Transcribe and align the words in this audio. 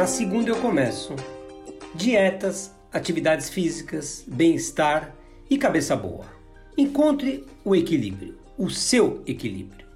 Na 0.00 0.06
segunda 0.06 0.48
eu 0.48 0.58
começo. 0.58 1.14
Dietas, 1.94 2.74
atividades 2.90 3.50
físicas, 3.50 4.24
bem-estar 4.26 5.14
e 5.50 5.58
cabeça 5.58 5.94
boa. 5.94 6.24
Encontre 6.74 7.46
o 7.62 7.76
equilíbrio, 7.76 8.38
o 8.56 8.70
seu 8.70 9.22
equilíbrio. 9.26 9.86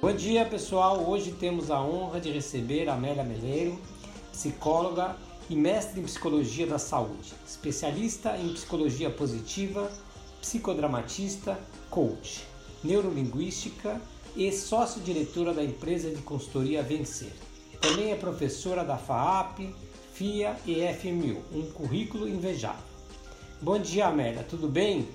Bom 0.00 0.14
dia 0.14 0.46
pessoal, 0.46 1.06
hoje 1.06 1.32
temos 1.32 1.70
a 1.70 1.78
honra 1.82 2.18
de 2.18 2.30
receber 2.30 2.88
Amélia 2.88 3.22
Meleiro, 3.22 3.78
psicóloga 4.32 5.16
e 5.50 5.54
mestre 5.54 6.00
em 6.00 6.04
psicologia 6.04 6.66
da 6.66 6.78
saúde, 6.78 7.34
especialista 7.46 8.38
em 8.38 8.54
psicologia 8.54 9.10
positiva, 9.10 9.92
psicodramatista, 10.44 11.58
coach, 11.88 12.46
neurolinguística 12.82 13.98
e 14.36 14.52
sócio-diretora 14.52 15.54
da 15.54 15.64
empresa 15.64 16.10
de 16.10 16.20
consultoria 16.20 16.82
Vencer. 16.82 17.32
Também 17.80 18.12
é 18.12 18.14
professora 18.14 18.84
da 18.84 18.98
FAAP, 18.98 19.74
FIA 20.12 20.54
e 20.66 20.86
FMU, 20.92 21.42
um 21.50 21.72
currículo 21.72 22.28
invejável. 22.28 22.84
Bom 23.62 23.78
dia, 23.78 24.08
Amélia, 24.08 24.44
tudo 24.44 24.68
bem? 24.68 25.08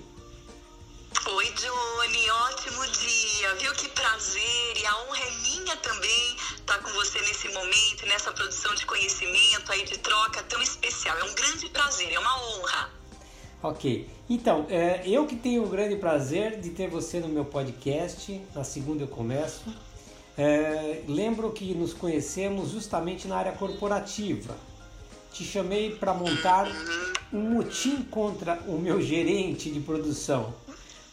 Oi, 1.26 1.44
Johnny, 1.52 2.30
ótimo 2.30 2.84
dia, 2.88 3.54
viu? 3.54 3.72
Que 3.74 3.88
prazer 3.90 4.76
e 4.76 4.84
a 4.84 4.96
honra 5.02 5.20
é 5.20 5.30
minha 5.42 5.76
também 5.76 6.36
estar 6.56 6.78
com 6.78 6.90
você 6.90 7.20
nesse 7.20 7.48
momento, 7.50 8.04
nessa 8.06 8.32
produção 8.32 8.74
de 8.74 8.84
conhecimento 8.84 9.70
aí, 9.70 9.84
de 9.84 9.96
troca 9.98 10.42
tão 10.44 10.60
especial. 10.60 11.16
É 11.18 11.24
um 11.24 11.34
grande 11.34 11.68
prazer, 11.68 12.12
é 12.12 12.18
uma 12.18 12.36
honra. 12.48 12.99
Ok, 13.62 14.08
então, 14.26 14.64
é, 14.70 15.02
eu 15.04 15.26
que 15.26 15.36
tenho 15.36 15.62
o 15.64 15.68
grande 15.68 15.94
prazer 15.96 16.58
de 16.58 16.70
ter 16.70 16.88
você 16.88 17.20
no 17.20 17.28
meu 17.28 17.44
podcast, 17.44 18.40
na 18.54 18.64
segunda 18.64 19.02
eu 19.02 19.08
começo. 19.08 19.64
É, 20.38 21.02
lembro 21.06 21.50
que 21.52 21.74
nos 21.74 21.92
conhecemos 21.92 22.70
justamente 22.70 23.28
na 23.28 23.36
área 23.36 23.52
corporativa. 23.52 24.56
Te 25.30 25.44
chamei 25.44 25.94
para 25.94 26.14
montar 26.14 26.68
um 27.30 27.50
motim 27.50 28.02
contra 28.04 28.58
o 28.66 28.78
meu 28.78 29.02
gerente 29.02 29.70
de 29.70 29.80
produção. 29.80 30.54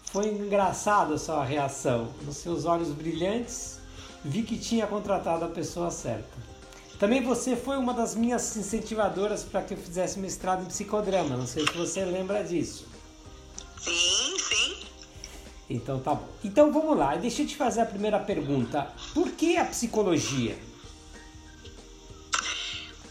Foi 0.05 0.27
engraçado 0.27 1.15
a 1.15 1.17
sua 1.17 1.43
reação. 1.43 2.13
Nos 2.23 2.37
seus 2.37 2.63
olhos 2.63 2.93
brilhantes, 2.93 3.77
vi 4.23 4.41
que 4.43 4.57
tinha 4.57 4.87
contratado 4.87 5.43
a 5.43 5.49
pessoa 5.49 5.91
certa. 5.91 6.56
Também 6.99 7.21
você 7.21 7.55
foi 7.55 7.77
uma 7.77 7.93
das 7.93 8.15
minhas 8.15 8.55
incentivadoras 8.55 9.43
para 9.43 9.61
que 9.61 9.73
eu 9.75 9.77
fizesse 9.77 10.19
mestrado 10.19 10.63
em 10.63 10.65
psicodrama. 10.65 11.37
Não 11.37 11.45
sei 11.45 11.65
se 11.65 11.73
você 11.73 12.03
lembra 12.03 12.43
disso. 12.43 12.87
Sim, 13.79 14.37
sim. 14.39 14.87
Então 15.69 15.99
tá 15.99 16.15
bom. 16.15 16.27
Então 16.43 16.71
vamos 16.71 16.97
lá. 16.97 17.15
Deixa 17.15 17.43
eu 17.43 17.47
te 17.47 17.55
fazer 17.55 17.81
a 17.81 17.85
primeira 17.85 18.19
pergunta. 18.19 18.91
Por 19.13 19.29
que 19.31 19.57
a 19.57 19.65
psicologia? 19.65 20.57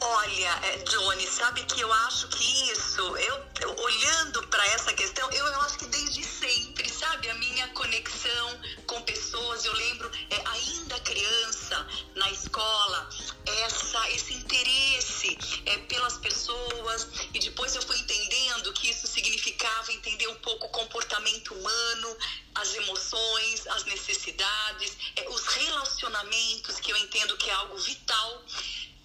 Olha, 0.00 0.60
é, 0.62 0.78
Johnny, 0.78 1.26
sabe 1.26 1.62
que 1.64 1.80
eu 1.80 1.92
acho 1.92 2.28
que 2.28 2.70
isso, 2.70 3.00
eu, 3.00 3.40
eu 3.60 3.76
olhando 3.76 4.46
para 4.48 4.64
essa 4.68 4.92
questão, 4.92 5.28
eu, 5.30 5.44
eu 5.44 5.60
acho 5.62 5.78
que 5.78 5.86
desde 5.86 6.22
sempre, 6.22 6.88
sabe, 6.88 7.28
a 7.28 7.34
minha 7.34 7.66
conexão 7.68 8.60
com 8.86 9.00
pessoas, 9.02 9.64
eu 9.64 9.72
lembro, 9.72 10.10
é, 10.30 10.42
ainda 10.46 11.00
criança, 11.00 11.86
na 12.14 12.30
escola, 12.30 13.08
essa, 13.46 14.10
esse 14.10 14.34
interesse 14.34 15.38
é, 15.66 15.78
pelas 15.78 16.18
pessoas, 16.18 17.08
e 17.32 17.38
depois 17.38 17.74
eu 17.74 17.82
fui 17.82 17.98
entendendo 17.98 18.72
que 18.72 18.90
isso 18.90 19.06
significava 19.06 19.92
entender 19.92 20.28
um 20.28 20.34
pouco 20.36 20.66
o 20.66 20.70
comportamento 20.70 21.54
humano, 21.54 22.16
as 22.54 22.74
emoções, 22.74 23.66
as 23.68 23.84
necessidades, 23.84 24.96
é, 25.16 25.28
os 25.28 25.46
relacionamentos, 25.46 26.80
que 26.80 26.92
eu 26.92 26.96
entendo 26.96 27.36
que 27.36 27.50
é 27.50 27.54
algo 27.54 27.78
vital 27.78 28.44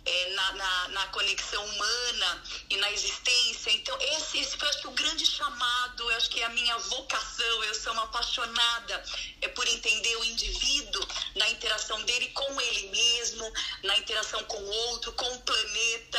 é, 0.06 0.34
na, 0.34 0.52
na, 0.54 0.88
na, 0.90 1.08
conexão 1.08 1.64
humana 1.64 2.44
e 2.70 2.78
na 2.78 2.92
existência. 2.92 3.72
Então, 3.72 3.96
esse, 4.02 4.40
esse 4.40 4.58
foi, 4.58 4.68
acho 4.68 4.82
que, 4.82 4.88
o 4.88 4.92
grande 4.92 5.26
chamado, 5.26 6.10
eu 6.10 6.18
acho 6.18 6.30
que 6.30 6.42
é 6.42 6.46
a 6.46 6.50
minha 6.50 6.78
vocação. 6.78 7.64
Eu 7.64 7.76
sou 7.76 7.94
uma 7.94 8.04
apaixonada 8.04 9.04
é, 9.42 9.48
por 9.50 9.68
entender 9.68 10.16
o 10.18 10.24
indivíduo 10.24 11.08
na 11.36 11.50
interação 11.50 12.02
dele 12.04 12.30
com 12.30 12.62
ele 12.62 12.90
mesmo, 12.90 13.54
na 13.84 13.98
interação 13.98 14.44
com 14.46 14.58
o 14.58 14.70
outro, 14.70 15.12
com 15.14 15.32
o 15.34 15.42
planeta. 15.42 16.11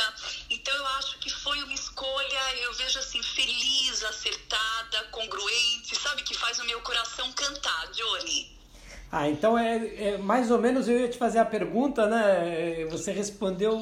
Ah, 9.23 9.29
então 9.29 9.57
é, 9.57 9.77
é, 9.77 10.17
mais 10.17 10.51
ou 10.51 10.59
menos 10.59 10.89
eu 10.89 10.99
ia 10.99 11.07
te 11.07 11.17
fazer 11.17 11.39
a 11.39 11.45
pergunta, 11.45 12.07
né? 12.07 12.85
Você 12.91 13.13
respondeu 13.13 13.81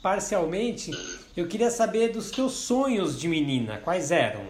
parcialmente. 0.00 0.92
Eu 1.36 1.48
queria 1.48 1.68
saber 1.68 2.12
dos 2.12 2.30
teus 2.30 2.52
sonhos 2.52 3.18
de 3.18 3.26
menina, 3.26 3.78
quais 3.78 4.12
eram? 4.12 4.42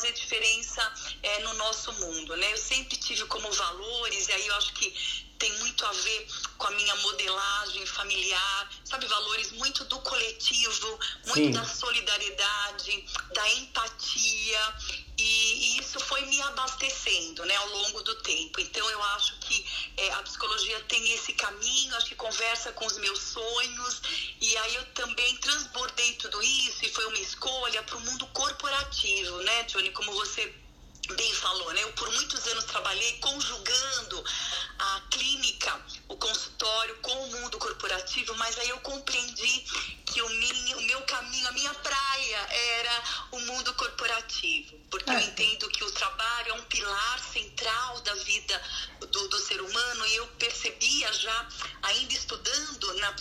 Fazer 0.00 0.12
diferença 0.12 0.92
é, 1.22 1.40
no 1.40 1.52
nosso 1.54 1.92
mundo, 1.92 2.34
né? 2.36 2.52
Eu 2.52 2.56
sempre 2.56 2.96
tive 2.96 3.24
como 3.26 3.50
valores, 3.52 4.28
e 4.28 4.32
aí 4.32 4.46
eu 4.46 4.54
acho 4.56 4.72
que 4.72 4.94
tem 5.38 5.52
muito 5.58 5.86
a 5.86 5.92
ver 5.92 6.26
com 6.58 6.66
a 6.66 6.70
minha 6.72 6.94
modelagem 6.96 7.86
familiar, 7.86 8.70
sabe, 8.84 9.06
valores 9.06 9.52
muito 9.52 9.84
do 9.86 9.98
coletivo, 10.00 10.98
muito 11.26 11.34
Sim. 11.34 11.52
da 11.52 11.64
solidariedade, 11.64 13.04
da 13.34 13.50
empatia, 13.54 14.74
e, 15.16 15.22
e, 15.22 15.78
isso 15.78 15.98
foi 16.00 16.22
me 16.26 16.40
abastecendo, 16.42 17.44
né, 17.44 17.56
ao 17.56 17.68
longo 17.68 18.02
do 18.02 18.14
tempo. 18.16 18.60
Então 18.60 18.88
eu 18.90 19.02
acho 19.14 19.38
que 19.40 19.64
é, 19.96 20.12
a 20.12 20.22
psicologia 20.22 20.80
tem 20.80 21.12
esse 21.12 21.32
caminho, 21.32 21.96
acho 21.96 22.06
que 22.06 22.14
conversa 22.14 22.72
com 22.72 22.86
os 22.86 22.98
meus 22.98 23.18
sonhos, 23.18 24.02
e 24.50 24.56
aí 24.56 24.74
eu 24.74 24.84
também 24.86 25.36
transbordei 25.36 26.14
tudo 26.14 26.42
isso 26.42 26.84
e 26.84 26.88
foi 26.88 27.06
uma 27.06 27.18
escolha 27.18 27.84
para 27.84 27.96
o 27.96 28.00
mundo 28.00 28.26
corporativo, 28.28 29.36
né, 29.42 29.62
Johnny, 29.64 29.90
como 29.92 30.12
você 30.12 30.52
bem 31.14 31.34
falou, 31.34 31.72
né? 31.72 31.82
Eu 31.84 31.92
por 31.92 32.10
muitos 32.12 32.44
anos 32.48 32.64
trabalhei 32.64 33.12
conjugando 33.18 34.24
a 34.78 35.02
clínica, 35.10 35.80
o 36.08 36.16
consultório 36.16 36.96
com 36.96 37.12
o 37.12 37.30
mundo 37.30 37.58
corporativo, 37.58 38.34
mas 38.36 38.58
aí 38.58 38.68
eu 38.68 38.78
compreendi 38.80 39.64
que 40.12 40.20
o, 40.20 40.28
meu, 40.28 40.78
o 40.78 40.82
meu 40.82 41.02
caminho, 41.02 41.48
a 41.48 41.52
minha 41.52 41.72
praia 41.74 42.38
era 42.78 43.02
o 43.32 43.40
mundo 43.40 43.72
corporativo, 43.74 44.76
porque 44.90 45.08
é. 45.08 45.14
eu 45.14 45.20
entendo 45.20 45.68
que 45.70 45.84
o 45.84 45.90
trabalho 45.92 46.50
é 46.50 46.54
um 46.54 46.62
pilar 46.64 47.20
central 47.32 48.00
da 48.00 48.14
vida 48.16 48.62
do, 49.00 49.28
do 49.28 49.38
ser 49.38 49.60
humano 49.60 50.06
e 50.06 50.16
eu 50.16 50.26
percebia 50.38 51.12
já, 51.12 51.48
ainda 51.82 52.12
estudando, 52.12 52.94
na, 52.94 53.14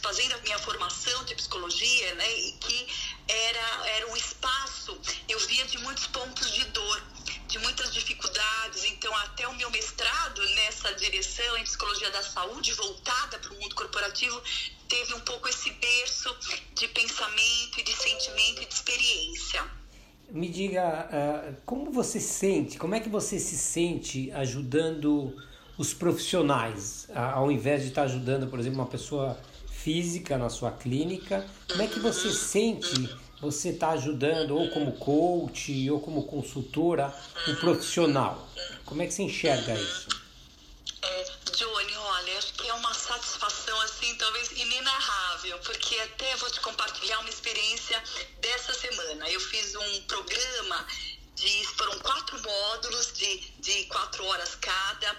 fazendo 0.00 0.34
a 0.34 0.38
minha 0.38 0.58
formação 0.58 1.24
de 1.24 1.34
psicologia, 1.34 2.14
né? 2.14 2.38
E 2.38 2.52
que 2.52 2.88
era, 3.28 3.88
era 3.88 4.06
um 4.08 4.16
espaço, 4.16 4.98
eu 5.28 5.38
via 5.40 5.66
de 5.66 5.78
muitos 5.78 6.06
pontos 6.06 6.50
de 6.52 6.64
dor 6.66 7.02
de 7.48 7.58
muitas 7.60 7.92
dificuldades, 7.92 8.84
então 8.84 9.14
até 9.16 9.46
o 9.46 9.54
meu 9.54 9.70
mestrado 9.70 10.42
nessa 10.50 10.92
direção 10.94 11.56
em 11.56 11.64
psicologia 11.64 12.10
da 12.10 12.22
saúde 12.22 12.72
voltada 12.74 13.38
para 13.38 13.52
o 13.52 13.60
mundo 13.60 13.74
corporativo 13.74 14.42
teve 14.88 15.14
um 15.14 15.20
pouco 15.20 15.48
esse 15.48 15.70
berço 15.70 16.34
de 16.74 16.88
pensamento 16.88 17.78
e 17.78 17.82
de 17.82 17.92
sentimento 17.92 18.62
e 18.62 18.66
de 18.66 18.74
experiência. 18.74 19.64
Me 20.30 20.48
diga, 20.48 21.08
uh, 21.08 21.56
como 21.64 21.90
você 21.92 22.18
sente, 22.18 22.78
como 22.78 22.94
é 22.94 23.00
que 23.00 23.08
você 23.08 23.38
se 23.38 23.56
sente 23.56 24.30
ajudando 24.32 25.36
os 25.78 25.92
profissionais, 25.92 27.06
ao 27.14 27.50
invés 27.50 27.82
de 27.82 27.88
estar 27.88 28.02
ajudando, 28.02 28.48
por 28.48 28.58
exemplo, 28.58 28.78
uma 28.78 28.86
pessoa 28.86 29.38
física 29.68 30.38
na 30.38 30.48
sua 30.48 30.72
clínica, 30.72 31.46
como 31.68 31.82
é 31.82 31.86
que 31.86 32.00
você 32.00 32.32
sente 32.32 33.08
você 33.40 33.68
está 33.68 33.90
ajudando 33.90 34.56
ou 34.56 34.70
como 34.70 34.92
coach 34.92 35.90
ou 35.90 36.00
como 36.00 36.22
consultora 36.24 37.14
um 37.48 37.54
profissional? 37.56 38.48
Como 38.84 39.02
é 39.02 39.06
que 39.06 39.12
você 39.12 39.22
enxerga 39.22 39.74
isso? 39.74 40.08
Vou 46.46 46.50
te 46.52 46.60
compartilhar 46.60 47.18
uma 47.18 47.28
experiência 47.28 48.00
dessa 48.40 48.72
semana. 48.72 49.28
Eu 49.28 49.40
fiz 49.40 49.74
um 49.74 50.02
programa 50.02 50.86
de, 51.34 51.64
foram 51.76 51.98
quatro 51.98 52.40
módulos 52.40 53.12
de, 53.14 53.38
de 53.58 53.84
quatro 53.86 54.24
horas 54.24 54.54
cada, 54.60 55.18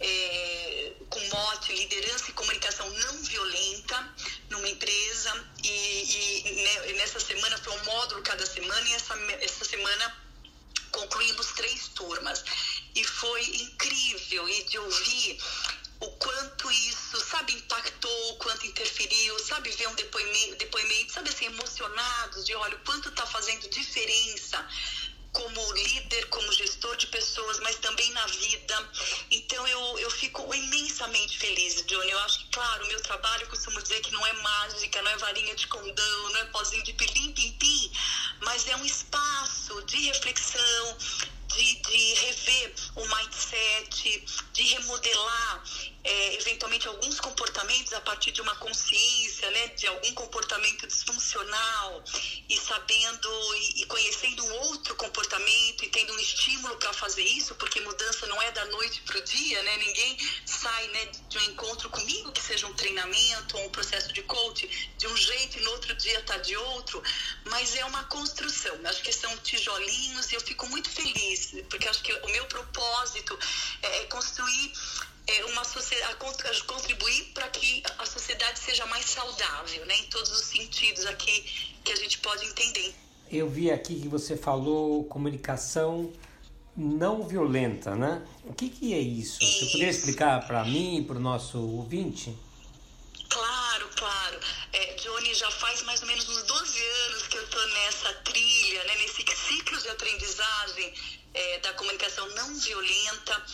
é, 0.00 0.92
com 1.08 1.20
mote 1.28 1.72
liderança 1.72 2.28
e 2.28 2.34
comunicação 2.34 2.88
não 2.90 3.22
violenta 3.22 4.14
numa 4.50 4.68
empresa 4.68 5.48
e, 5.64 5.68
e, 5.68 6.90
e, 6.90 6.92
nessa 6.98 7.20
semana 7.20 7.56
foi 7.56 7.72
um 7.72 7.84
módulo 7.84 8.20
cada 8.22 8.44
semana 8.44 8.86
e 8.86 8.92
essa, 8.92 9.14
essa 9.40 9.64
semana 9.64 10.14
concluímos 10.92 11.52
três 11.52 11.88
turmas. 11.88 12.44
E 12.94 13.02
foi 13.02 13.42
incrível 13.42 14.48
e 14.48 14.62
de 14.64 14.78
ouvir 14.78 15.38
o 16.00 16.10
quanto 16.18 16.70
isso, 16.70 17.20
sabe, 17.20 17.54
impactou, 17.54 18.30
o 18.32 18.36
quanto 18.36 18.66
interferiu, 18.66 19.38
sabe, 19.38 19.70
ver 19.70 19.88
um 19.88 19.94
depoimento, 19.94 20.56
depoimento 20.56 21.12
sabe 21.12 21.30
assim, 21.30 21.46
emocionados 21.46 22.44
de 22.44 22.54
olha, 22.54 22.76
o 22.76 22.84
quanto 22.84 23.08
está 23.08 23.26
fazendo 23.26 23.68
diferença 23.70 24.66
como 25.36 25.72
líder, 25.72 26.26
como 26.30 26.50
gestor 26.50 26.96
de 26.96 27.06
pessoas, 27.08 27.60
mas 27.60 27.76
também 27.76 28.10
na 28.12 28.26
vida. 28.26 28.90
Então 29.30 29.68
eu, 29.68 29.98
eu 29.98 30.10
fico 30.10 30.54
imensamente 30.54 31.38
feliz, 31.38 31.84
Johnny. 31.84 32.10
Eu 32.10 32.18
acho 32.20 32.38
que, 32.38 32.50
claro, 32.52 32.84
o 32.84 32.88
meu 32.88 33.02
trabalho, 33.02 33.46
costumo 33.48 33.82
dizer 33.82 34.00
que 34.00 34.12
não 34.12 34.26
é 34.26 34.32
mágica, 34.32 35.02
não 35.02 35.10
é 35.10 35.16
varinha 35.18 35.54
de 35.54 35.66
condão, 35.66 36.30
não 36.30 36.40
é 36.40 36.44
pozinho 36.46 36.82
de 36.84 36.94
pilim, 36.94 37.32
pim, 37.34 37.52
pim, 37.52 37.92
mas 38.40 38.66
é 38.66 38.76
um 38.76 38.84
espaço 38.86 39.82
de 39.82 39.98
reflexão, 40.06 40.96
de, 41.56 41.74
de 41.82 42.14
rever 42.14 42.74
o 42.96 43.02
mindset, 43.06 44.24
de 44.52 44.62
remodelar 44.74 45.62
é, 46.06 46.34
eventualmente 46.36 46.86
alguns 46.86 47.18
comportamentos 47.18 47.92
a 47.92 48.00
partir 48.00 48.30
de 48.30 48.40
uma 48.40 48.54
consciência, 48.56 49.50
né, 49.50 49.68
de 49.68 49.88
algum 49.88 50.14
comportamento 50.14 50.86
disfuncional 50.86 52.04
e 52.48 52.56
sabendo 52.56 53.28
e, 53.56 53.82
e 53.82 53.86
conhecendo 53.86 54.44
um 54.44 54.52
outro 54.68 54.94
comportamento 54.94 55.84
e 55.84 55.88
tendo 55.88 56.12
um 56.12 56.18
estímulo 56.18 56.76
para 56.76 56.92
fazer 56.92 57.24
isso, 57.24 57.56
porque 57.56 57.80
mudança 57.80 58.26
não 58.26 58.40
é 58.40 58.52
da 58.52 58.64
noite 58.66 59.02
para 59.02 59.18
o 59.18 59.22
dia, 59.22 59.62
né? 59.64 59.76
Ninguém 59.78 60.16
sai 60.44 60.86
né, 60.88 61.06
de 61.28 61.38
um 61.38 61.42
encontro 61.42 61.90
comigo 61.90 62.30
que 62.30 62.40
seja 62.40 62.66
um 62.66 62.74
treinamento 62.74 63.56
ou 63.56 63.66
um 63.66 63.70
processo 63.70 64.12
de 64.12 64.22
coach 64.22 64.66
de 64.96 65.06
um 65.08 65.16
jeito 65.16 65.58
e 65.58 65.62
no 65.62 65.70
outro 65.72 65.94
dia 65.96 66.22
tá 66.22 66.36
de 66.38 66.56
outro, 66.56 67.02
mas 67.46 67.74
é 67.74 67.84
uma 67.84 68.04
construção. 68.04 68.78
Acho 68.84 69.02
que 69.02 69.12
são 69.12 69.36
tijolinhos 69.38 70.30
e 70.30 70.36
eu 70.36 70.40
fico 70.40 70.66
muito 70.68 70.88
feliz 70.88 71.52
porque 71.68 71.88
acho 71.88 72.02
que 72.02 72.12
o 72.12 72.28
meu 72.28 72.46
propósito 72.46 73.36
é 73.82 74.04
construir 74.04 74.72
é, 75.26 75.44
uma 75.46 75.64
sociedade, 75.64 76.16
contribuir 76.66 77.24
para 77.34 77.48
que 77.48 77.82
a 77.98 78.06
sociedade 78.06 78.58
seja 78.58 78.86
mais 78.86 79.04
saudável, 79.06 79.84
né, 79.86 79.96
em 79.98 80.04
todos 80.04 80.30
os 80.30 80.46
sentidos 80.46 81.04
aqui 81.06 81.74
que 81.84 81.92
a 81.92 81.96
gente 81.96 82.18
pode 82.18 82.44
entender. 82.46 82.94
Eu 83.30 83.48
vi 83.50 83.70
aqui 83.70 84.00
que 84.00 84.08
você 84.08 84.36
falou 84.36 85.04
comunicação 85.04 86.12
não 86.76 87.26
violenta, 87.26 87.96
né? 87.96 88.22
O 88.44 88.52
que, 88.52 88.68
que 88.68 88.94
é 88.94 88.98
isso? 88.98 89.42
isso. 89.42 89.60
Você 89.60 89.66
poderia 89.66 89.90
explicar 89.90 90.46
para 90.46 90.64
mim 90.64 90.98
e 90.98 91.04
para 91.04 91.16
o 91.16 91.20
nosso 91.20 91.58
ouvinte? 91.58 92.36
Claro, 93.28 93.90
claro. 93.96 94.40
É, 94.72 94.94
Johnny, 94.94 95.34
já 95.34 95.50
faz 95.50 95.82
mais 95.82 96.02
ou 96.02 96.06
menos 96.06 96.28
uns 96.28 96.42
12 96.42 96.78
anos 97.08 97.26
que 97.28 97.38
eu 97.38 97.44
estou 97.44 97.66
nessa 97.68 98.12
trilha, 98.24 98.84
né, 98.84 98.96
nesse 98.96 99.24
ciclo 99.34 99.80
de 99.80 99.88
aprendizagem 99.88 100.94
é, 101.36 101.58
da 101.60 101.72
comunicação 101.74 102.26
não 102.34 102.58
violenta, 102.58 103.44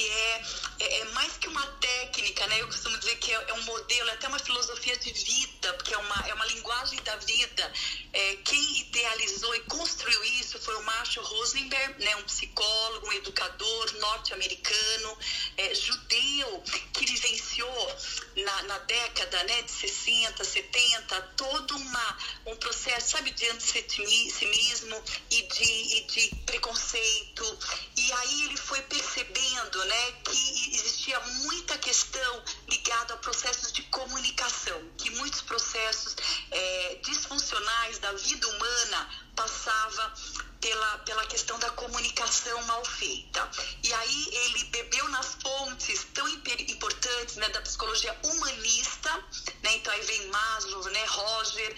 que 0.00 0.08
é, 0.08 0.42
é, 0.80 1.00
é, 1.00 1.04
mais 1.12 1.36
que 1.36 1.46
uma 1.46 1.66
técnica, 1.72 2.46
né? 2.46 2.60
Eu 2.60 2.66
costumo 2.68 2.96
dizer 2.98 3.16
que 3.16 3.30
é, 3.30 3.44
é, 3.48 3.52
um 3.52 3.62
modelo, 3.64 4.08
é 4.08 4.12
até 4.12 4.28
uma 4.28 4.38
filosofia 4.38 4.96
de 4.96 5.12
vida, 5.12 5.74
porque 5.74 5.92
é 5.92 5.98
uma, 5.98 6.28
é 6.28 6.32
uma 6.32 6.46
linguagem 6.46 6.98
da 7.02 7.16
vida. 7.16 7.72
É, 8.12 8.36
quem 8.36 8.80
idealizou 8.80 9.54
e 9.56 9.60
construiu 9.60 10.24
isso 10.24 10.58
foi 10.58 10.74
o 10.76 10.82
Marshall 10.84 11.26
Rosenberg, 11.26 12.02
né? 12.02 12.16
um 12.16 12.22
psicólogo, 12.22 13.08
um 13.08 13.12
educador 13.12 13.92
norte-americano, 13.98 15.18
é, 15.58 15.74
judeu, 15.74 16.64
que 16.94 17.04
vivenciou 17.04 17.96
na, 18.36 18.62
na 18.62 18.78
década 18.78 19.44
né, 19.44 19.62
de 19.62 19.70
60, 19.70 20.42
70, 20.42 21.22
todo 21.36 21.76
uma, 21.76 22.18
um 22.46 22.56
processo, 22.56 23.10
sabe, 23.10 23.32
de 23.32 23.46
antissemitismo 23.50 25.02
e 25.30 25.42
de, 25.42 25.96
e 25.96 26.00
de 26.06 26.36
preconceito 26.46 27.58
e 27.96 28.12
aí 28.12 28.44
ele 28.44 28.56
foi 28.56 28.80
percebendo 28.82 29.84
né, 29.84 29.89
que 30.24 30.74
existia 30.74 31.18
muita 31.20 31.76
questão 31.78 32.42
ligada 32.68 33.14
a 33.14 33.16
processos 33.18 33.72
de 33.72 33.82
comunicação, 33.84 34.80
que 34.96 35.10
muitos 35.10 35.42
processos 35.42 36.16
é, 36.50 37.00
disfuncionais 37.02 37.98
da 37.98 38.12
vida 38.12 38.48
humana 38.48 39.10
passava 39.34 40.12
pela, 40.60 40.98
pela 40.98 41.26
questão 41.26 41.58
da 41.58 41.70
comunicação 41.70 42.62
mal 42.64 42.84
feita. 42.84 43.50
E 43.82 43.92
aí 43.92 44.28
ele 44.32 44.64
bebeu 44.64 45.08
nas 45.08 45.34
fontes 45.42 46.06
tão 46.12 46.28
importantes 46.28 47.36
né, 47.36 47.48
da 47.48 47.62
psicologia 47.62 48.16
humanista, 48.22 49.10
né, 49.62 49.76
então 49.76 49.92
aí 49.92 50.02
vem 50.02 50.26
Maslow, 50.28 50.84
né, 50.90 51.04
Roger, 51.06 51.76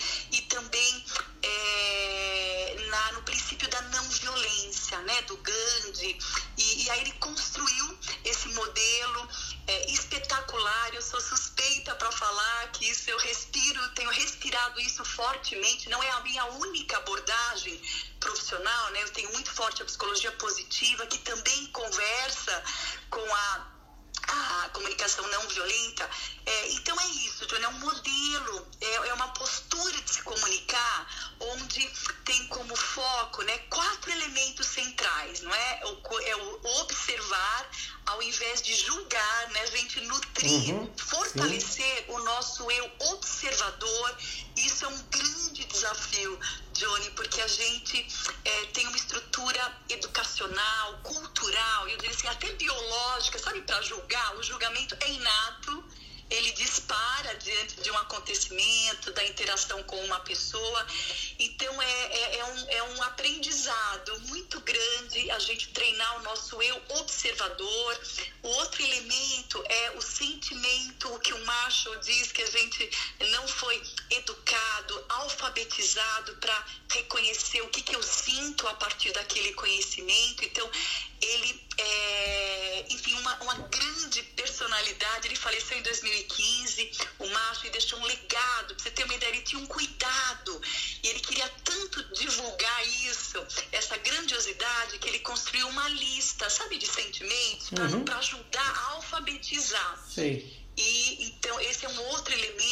isso 14.79 15.05
fortemente. 15.05 15.89
Não 15.89 16.03
é 16.03 16.11
a 16.11 16.21
minha 16.21 16.45
única 16.47 16.97
abordagem 16.97 17.81
profissional, 18.21 18.91
né? 18.91 19.03
Eu 19.03 19.11
tenho 19.11 19.33
muito 19.33 19.51
forte 19.51 19.83
a 19.83 19.85
psicologia 19.85 20.33
positiva, 20.33 21.07
que 21.07 21.19
também 21.19 21.67
conversa 21.69 22.63
com 23.11 23.35
a 23.35 23.73
a 24.33 24.69
comunicação 24.73 25.27
não 25.29 25.47
violenta. 25.49 26.09
É, 26.47 26.73
então 26.73 26.99
é 27.01 27.07
isso, 27.07 27.47
Johnny, 27.47 27.65
é 27.65 27.69
um 27.69 27.79
modelo, 27.79 28.67
é, 28.81 28.95
é, 29.09 29.15
uma 29.15 29.29
postura 29.29 30.01
de 30.01 30.11
se 30.11 30.23
comunicar 30.23 31.07
onde 31.41 31.87
tem 32.25 32.47
como 32.49 32.75
foco 32.75 33.43
né, 33.43 33.59
quatro 33.71 34.11
elementos 34.11 34.67
centrais, 34.67 35.41
não 35.41 35.55
é? 35.55 35.81
O, 35.85 36.21
é 36.21 36.37
o 36.37 36.61
observar 36.81 37.71
ao 38.07 38.23
invés 38.23 38.61
de 38.63 38.75
julgar, 38.75 39.49
né, 39.51 39.61
a 39.61 39.67
gente 39.67 40.01
nutrir, 40.01 40.75
uhum, 40.75 40.93
fortalecer 40.97 41.97
sim. 41.99 42.05
o 42.09 42.19
nosso 42.21 42.71
eu 42.71 42.91
observador. 43.13 44.17
É 44.83 44.89
um 44.89 45.03
grande 45.11 45.65
desafio 45.65 46.41
Johnny, 46.73 47.11
porque 47.13 47.41
a 47.41 47.47
gente 47.47 48.05
é, 48.45 48.65
tem 48.67 48.87
uma 48.89 48.97
estrutura 48.97 49.81
educacional, 49.89 50.99
cultural, 51.05 51.89
eu 51.89 51.97
diria 51.99 52.15
assim, 52.15 52.27
até 52.27 52.53
biológica, 52.55 53.39
sabe, 53.39 53.61
para 53.63 53.81
julgar. 53.83 54.37
O 54.37 54.43
julgamento 54.43 54.97
é 55.01 55.13
inato 55.13 55.85
ele 56.33 56.53
dispara 56.53 57.35
diante 57.37 57.81
de 57.81 57.91
um 57.91 57.99
acontecimento, 57.99 59.13
da 59.13 59.25
interação 59.25 59.83
com 59.83 60.03
uma 60.05 60.21
pessoa. 60.21 60.87
Então, 61.39 61.83
é, 61.83 62.05
é, 62.07 62.39
é, 62.39 62.45
um, 62.45 62.71
é 62.71 62.83
um 62.85 63.03
aprendizado 63.03 64.19
muito 64.29 64.59
grande 64.61 65.31
a 65.31 65.39
gente 65.39 65.69
treinar 65.69 66.21
o 66.21 66.23
nosso 66.23 66.61
eu 66.63 66.83
observador. 67.01 68.01
O 68.43 68.49
outro 68.49 68.83
elemento 68.83 69.63
é 69.69 69.91
o 69.93 70.01
sentimento, 70.01 71.15
o 71.15 71.21
que 71.21 71.35
o 71.35 71.45
Marshall 71.45 71.97
diz 71.99 72.33
que 72.33 72.43
a 72.43 72.51
gente 72.51 72.91
não 73.31 73.47
foi 73.47 73.83
educado, 74.11 75.05
alfabetizado 75.11 76.37
para 76.37 76.67
reconhecer 76.91 77.61
o 77.61 77.69
que, 77.69 77.83
que 77.83 77.95
eu 77.95 78.03
sinto 78.03 78.67
a 78.69 78.75
partir 78.75 79.13
daquele 79.13 79.53
conhecimento. 79.53 80.45
Então, 80.45 80.71
ele 81.21 81.63
é, 81.79 82.85
enfim, 82.91 83.15
uma, 83.15 83.35
uma 83.43 83.55
grande 83.55 84.23
personalidade. 84.35 85.29
Ele 85.29 85.37
faleceu 85.37 85.79
em 85.79 85.83
2015, 85.83 86.91
o 87.19 87.27
Márcio, 87.29 87.67
e 87.67 87.71
deixou 87.71 87.99
um 87.99 88.05
legado. 88.05 88.75
Pra 88.75 88.83
você 88.83 88.91
ter 88.91 89.05
uma 89.05 89.15
ideia, 89.15 89.31
ele 89.31 89.43
tinha 89.43 89.61
um 89.61 89.67
cuidado. 89.67 90.61
E 91.03 91.09
ele 91.09 91.21
queria 91.21 91.49
tanto 91.65 92.03
divulgar 92.15 92.87
isso, 93.07 93.45
essa 93.73 93.97
grandiosidade, 93.99 94.99
que 94.99 95.09
ele 95.09 95.21
construiu 95.21 95.69
uma 95.69 95.89
lista, 95.89 96.49
sabe, 96.51 96.79
de 96.79 96.87
sentimentos, 96.87 97.71
para 97.71 97.85
uhum. 97.85 98.05
ajudar 98.19 98.71
a 98.71 98.91
alfabetizar. 98.93 99.99
Sim. 100.09 100.63
E 100.77 101.27
então 101.27 101.61
esse 101.61 101.85
é 101.85 101.89
um 101.89 102.01
outro 102.09 102.33
elemento. 102.33 102.72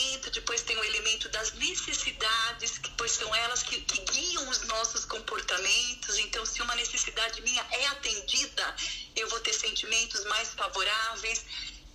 O 0.80 0.84
elemento 0.84 1.28
das 1.28 1.52
necessidades, 1.52 2.78
que 2.78 2.90
pois 2.96 3.12
são 3.12 3.34
elas 3.34 3.62
que, 3.62 3.82
que 3.82 4.00
guiam 4.12 4.48
os 4.48 4.62
nossos 4.62 5.04
comportamentos. 5.04 6.16
Então, 6.16 6.46
se 6.46 6.62
uma 6.62 6.74
necessidade 6.74 7.42
minha 7.42 7.66
é 7.70 7.86
atendida, 7.88 8.74
eu 9.14 9.28
vou 9.28 9.40
ter 9.40 9.52
sentimentos 9.52 10.24
mais 10.24 10.48
favoráveis, 10.54 11.44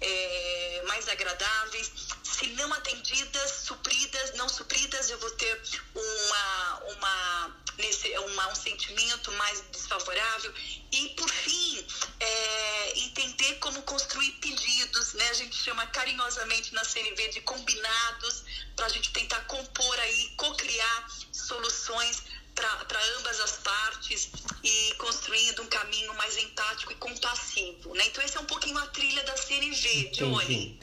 é, 0.02 0.84
mais 0.88 1.08
agradáveis. 1.08 1.92
Se 2.24 2.48
não 2.48 2.72
atendidas, 2.74 3.52
supridas, 3.66 4.34
não 4.36 4.50
supridas, 4.50 5.10
eu 5.10 5.18
vou 5.20 5.32
ter 5.32 5.62
uma, 5.94 6.80
uma, 6.92 7.56
nesse, 7.78 8.10
uma 8.18 8.48
um 8.50 8.56
sentimento 8.56 9.32
mais 9.34 9.62
desfavorável. 9.72 10.54
E, 10.92 11.10
por 11.10 11.30
fim, 11.30 11.88
é, 12.20 13.00
entender 13.00 13.56
como 13.56 13.82
construir 13.84 14.32
pedidos, 14.34 15.14
né? 15.14 15.30
A 15.30 15.34
gente 15.34 15.56
chama 15.56 15.86
carinhosamente 15.88 16.74
na 16.74 16.84
CNV 16.84 17.30
de 17.30 17.42
combinados, 17.42 18.44
para 18.76 18.86
a 18.86 18.90
gente 18.90 19.12
tentar 19.12 19.42
compor 19.42 20.00
aí, 20.00 20.34
co-criar 20.38 21.08
soluções 21.32 22.24
para 22.56 23.00
ambas 23.18 23.40
as 23.42 23.52
partes 23.58 24.30
e 24.64 24.96
construindo 24.98 25.62
um 25.62 25.68
caminho 25.68 26.14
mais 26.16 26.38
empático 26.38 26.92
e 26.92 26.96
compassivo, 26.96 27.65
né? 27.96 28.04
Então 28.08 28.24
esse 28.24 28.38
é 28.38 28.40
um 28.40 28.46
pouquinho 28.46 28.78
a 28.78 28.86
trilha 28.88 29.24
da 29.24 29.36
CNV, 29.36 30.12
Johnny. 30.14 30.80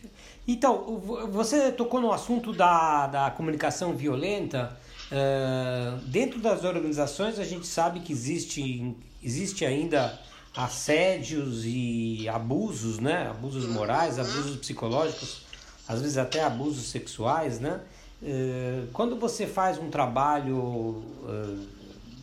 Então, 0.47 1.00
você 1.31 1.71
tocou 1.71 2.00
no 2.00 2.12
assunto 2.12 2.52
da, 2.52 3.07
da 3.07 3.31
comunicação 3.31 3.95
violenta. 3.95 4.76
Uh, 5.12 5.99
dentro 6.07 6.40
das 6.40 6.64
organizações 6.64 7.38
a 7.38 7.45
gente 7.45 7.66
sabe 7.66 8.00
que 8.00 8.12
existe, 8.12 8.97
existe 9.23 9.64
ainda 9.64 10.19
assédios 10.57 11.64
e 11.64 12.28
abusos, 12.28 12.99
né? 12.99 13.28
Abusos 13.28 13.66
morais, 13.66 14.19
abusos 14.19 14.57
psicológicos, 14.57 15.42
às 15.87 16.00
vezes 16.00 16.16
até 16.16 16.42
abusos 16.42 16.88
sexuais, 16.88 17.61
né? 17.61 17.81
Uh, 18.23 18.88
quando 18.92 19.16
você 19.16 19.47
faz 19.47 19.78
um 19.78 19.90
trabalho 19.90 20.57
uh, 20.57 21.66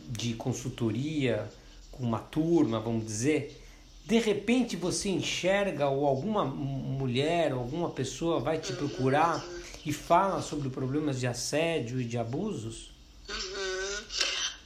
de 0.08 0.34
consultoria 0.34 1.48
com 1.92 2.02
uma 2.02 2.18
turma, 2.18 2.80
vamos 2.80 3.06
dizer, 3.06 3.59
de 4.10 4.18
repente 4.18 4.74
você 4.74 5.08
enxerga 5.08 5.86
ou 5.86 6.04
alguma 6.04 6.44
mulher, 6.44 7.52
alguma 7.52 7.90
pessoa 7.90 8.40
vai 8.40 8.58
te 8.58 8.72
procurar 8.72 9.40
e 9.86 9.92
fala 9.92 10.42
sobre 10.42 10.68
problemas 10.68 11.20
de 11.20 11.28
assédio 11.28 12.00
e 12.00 12.04
de 12.04 12.18
abusos? 12.18 12.90
Uhum. 13.28 14.04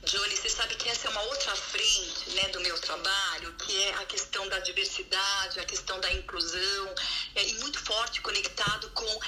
Johnny, 0.03 0.35
você 0.35 0.49
sabe 0.49 0.75
que 0.77 0.89
essa 0.89 1.09
é 1.09 1.11
uma 1.11 1.21
outra 1.25 1.55
frente 1.57 2.31
né, 2.37 2.49
do 2.49 2.61
meu 2.61 2.79
trabalho, 2.81 3.53
que 3.59 3.83
é 3.83 3.95
a 3.97 4.07
questão 4.07 4.49
da 4.49 4.61
diversidade, 4.61 5.61
a 5.61 5.65
questão 5.67 6.01
da 6.01 6.11
inclusão, 6.15 6.95
é, 7.35 7.47
e 7.47 7.55
muito 7.59 7.79
forte 7.81 8.23
conectado 8.23 8.89
com 8.95 9.21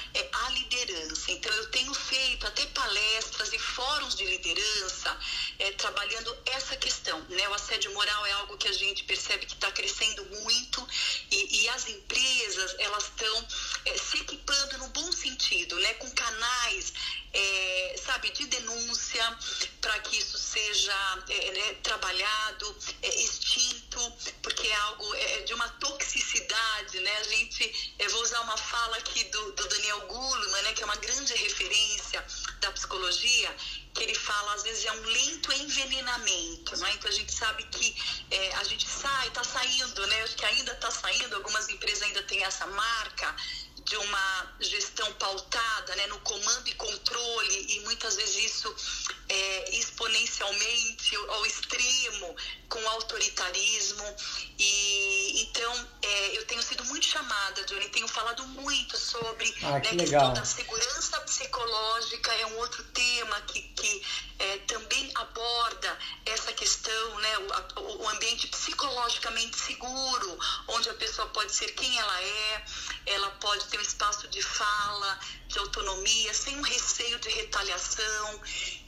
exponencialmente 50.07 51.15
ao 51.15 51.45
extremo, 51.45 52.35
com 52.69 52.89
autoritarismo. 52.89 54.15
E 54.57 55.41
então 55.41 55.87
é, 56.01 56.37
eu 56.37 56.45
tenho 56.45 56.61
sido 56.61 56.83
muito 56.85 57.05
chamada, 57.05 57.63
Johnny, 57.65 57.89
tenho 57.89 58.07
falado 58.07 58.45
muito 58.47 58.97
sobre 58.97 59.53
ah, 59.63 59.71
né, 59.71 59.77
a 59.77 59.81
questão 59.81 60.33
da 60.33 60.45
segurança 60.45 61.19
psicológica, 61.21 62.33
é 62.33 62.45
um 62.47 62.57
outro 62.57 62.83
tema 62.85 63.41
que, 63.41 63.61
que 63.61 64.01
é, 64.39 64.57
também 64.59 65.11
aborda 65.15 65.97
essa 66.25 66.53
questão, 66.53 67.19
né, 67.19 67.37
o, 67.77 68.03
o 68.03 68.09
ambiente 68.09 68.47
psicologicamente 68.47 69.57
seguro, 69.57 70.39
onde 70.67 70.89
a 70.89 70.93
pessoa 70.93 71.27
pode 71.29 71.51
ser 71.51 71.71
quem 71.73 71.97
ela 71.97 72.21
é, 72.21 72.65
ela 73.07 73.29
pode 73.31 73.65
ter 73.65 73.77
um 73.79 73.81
espaço 73.81 74.27
de 74.27 74.41
fala, 74.41 75.19
de 75.47 75.57
autonomia, 75.59 76.33
sem 76.33 76.57
um 76.57 76.61
receio 76.61 77.19
de 77.19 77.29
retaliação. 77.29 78.41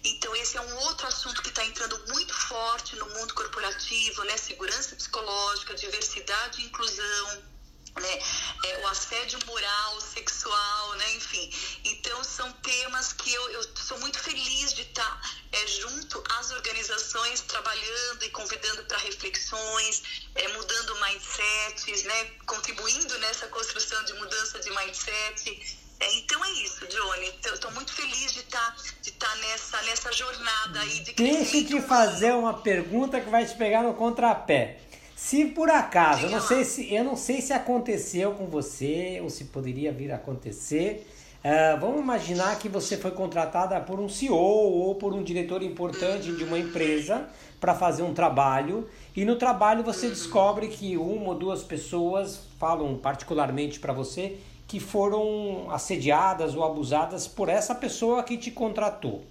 Então, 0.03 0.35
esse 0.35 0.57
é 0.57 0.61
um 0.61 0.77
outro 0.77 1.07
assunto 1.07 1.41
que 1.41 1.49
está 1.49 1.65
entrando 1.65 1.97
muito 2.07 2.33
forte 2.33 2.95
no 2.95 3.07
mundo 3.09 3.33
corporativo, 3.33 4.23
né? 4.23 4.37
Segurança 4.37 4.95
psicológica, 4.95 5.73
diversidade 5.75 6.61
e 6.61 6.65
inclusão 6.65 7.58
né? 7.95 8.19
É, 8.65 8.79
o 8.83 8.87
assédio 8.87 9.39
moral, 9.45 10.01
sexual, 10.01 10.95
né? 10.95 11.13
enfim. 11.15 11.49
Então, 11.85 12.23
são 12.23 12.51
temas 12.53 13.13
que 13.13 13.33
eu, 13.33 13.49
eu 13.51 13.63
sou 13.75 13.99
muito 13.99 14.19
feliz 14.19 14.73
de 14.73 14.81
estar 14.81 15.21
é, 15.51 15.67
junto 15.67 16.23
às 16.37 16.51
organizações, 16.51 17.41
trabalhando 17.41 18.23
e 18.23 18.29
convidando 18.29 18.83
para 18.85 18.97
reflexões, 18.97 20.03
é, 20.35 20.47
mudando 20.49 20.99
mindsets, 21.01 22.03
né? 22.03 22.25
contribuindo 22.45 23.17
nessa 23.19 23.47
construção 23.47 24.03
de 24.05 24.13
mudança 24.13 24.59
de 24.59 24.69
mindset. 24.71 25.79
É, 25.99 26.15
então 26.17 26.43
é 26.45 26.51
isso, 26.51 26.87
Johnny. 26.87 27.33
Estou 27.43 27.71
muito 27.71 27.91
feliz 27.91 28.33
de 28.33 28.39
estar 28.39 28.59
tá, 28.59 28.83
de 29.01 29.11
tá 29.11 29.35
nessa, 29.35 29.81
nessa 29.81 30.11
jornada 30.13 30.79
aí 30.79 30.99
de 31.01 31.13
Deixa 31.13 31.57
eu 31.57 31.67
te 31.67 31.81
fazer 31.81 32.33
uma 32.33 32.53
pergunta 32.61 33.19
que 33.19 33.29
vai 33.29 33.45
te 33.45 33.55
pegar 33.55 33.83
no 33.83 33.93
contrapé. 33.93 34.79
Se 35.21 35.47
por 35.47 35.69
acaso, 35.69 36.27
eu 36.27 36.31
não 36.31 36.39
sei 36.39 36.63
se, 36.63 36.93
eu 36.95 37.03
não 37.03 37.15
sei 37.17 37.41
se 37.41 37.51
aconteceu 37.51 38.31
com 38.31 38.45
você 38.45 39.19
ou 39.21 39.29
se 39.29 39.43
poderia 39.43 39.91
vir 39.91 40.13
a 40.13 40.15
acontecer. 40.15 41.05
Uh, 41.43 41.79
vamos 41.79 41.99
imaginar 41.99 42.57
que 42.57 42.69
você 42.69 42.95
foi 42.95 43.11
contratada 43.11 43.79
por 43.81 43.99
um 43.99 44.07
CEO 44.07 44.33
ou 44.33 44.95
por 44.95 45.13
um 45.13 45.21
diretor 45.21 45.61
importante 45.61 46.31
de 46.31 46.43
uma 46.45 46.57
empresa 46.57 47.27
para 47.59 47.75
fazer 47.75 48.01
um 48.01 48.13
trabalho 48.13 48.87
e 49.13 49.25
no 49.25 49.35
trabalho 49.35 49.83
você 49.83 50.07
descobre 50.07 50.69
que 50.69 50.95
uma 50.95 51.27
ou 51.27 51.35
duas 51.35 51.63
pessoas 51.63 52.39
falam 52.57 52.97
particularmente 52.97 53.77
para 53.77 53.91
você 53.91 54.37
que 54.69 54.79
foram 54.79 55.69
assediadas 55.69 56.55
ou 56.55 56.63
abusadas 56.63 57.27
por 57.27 57.49
essa 57.49 57.75
pessoa 57.75 58.23
que 58.23 58.37
te 58.37 58.51
contratou. 58.51 59.25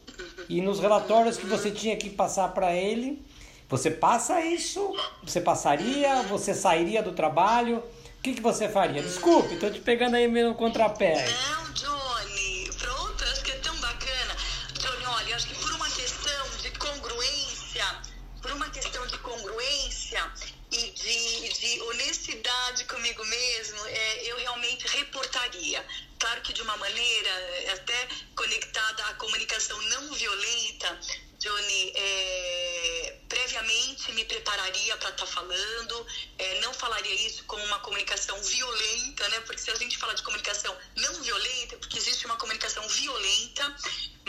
E 0.50 0.60
nos 0.60 0.80
relatórios 0.80 1.38
que 1.38 1.46
você 1.46 1.70
tinha 1.70 1.96
que 1.96 2.10
passar 2.10 2.52
para 2.52 2.74
ele, 2.74 3.22
você 3.68 3.90
passa 3.90 4.40
isso? 4.40 4.94
Você 5.22 5.40
passaria? 5.40 6.22
Você 6.22 6.54
sairia 6.54 7.02
do 7.02 7.12
trabalho? 7.12 7.82
O 8.18 8.22
que, 8.22 8.34
que 8.34 8.40
você 8.40 8.68
faria? 8.68 9.02
Desculpe, 9.02 9.56
tô 9.56 9.70
te 9.70 9.80
pegando 9.80 10.16
aí 10.16 10.26
meio 10.26 10.48
no 10.48 10.54
contrapé. 10.54 11.24
Prepararia 35.18 35.24
para 35.24 35.24
estar 35.24 35.26
tá 35.26 35.26
falando, 35.26 36.06
é, 36.38 36.60
não 36.60 36.72
falaria 36.72 37.14
isso 37.26 37.44
como 37.44 37.64
uma 37.64 37.78
comunicação 37.80 38.40
violenta, 38.42 39.28
né? 39.28 39.40
Porque 39.40 39.60
se 39.60 39.70
a 39.70 39.74
gente 39.74 39.98
fala 39.98 40.14
de 40.14 40.22
comunicação 40.22 40.74
não 40.96 41.14
violenta, 41.22 41.74
é 41.74 41.78
porque 41.78 41.98
existe 41.98 42.26
uma 42.26 42.36
comunicação 42.36 42.86
violenta, 42.88 43.74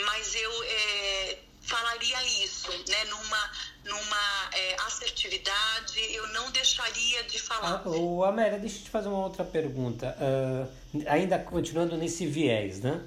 mas 0.04 0.34
eu 0.34 0.64
é, 0.64 1.38
falaria 1.62 2.44
isso, 2.44 2.70
né? 2.88 3.04
Numa, 3.04 3.50
numa 3.84 4.50
é, 4.52 4.76
assertividade, 4.86 6.00
eu 6.12 6.26
não 6.28 6.50
deixaria 6.50 7.22
de 7.24 7.40
falar. 7.40 7.82
Ah, 7.84 7.88
o 7.88 8.24
Amélia, 8.24 8.58
deixa 8.58 8.78
eu 8.78 8.84
te 8.84 8.90
fazer 8.90 9.08
uma 9.08 9.24
outra 9.24 9.44
pergunta, 9.44 10.16
uh, 10.18 11.02
ainda 11.06 11.38
continuando 11.38 11.96
nesse 11.96 12.26
viés, 12.26 12.80
né? 12.80 13.00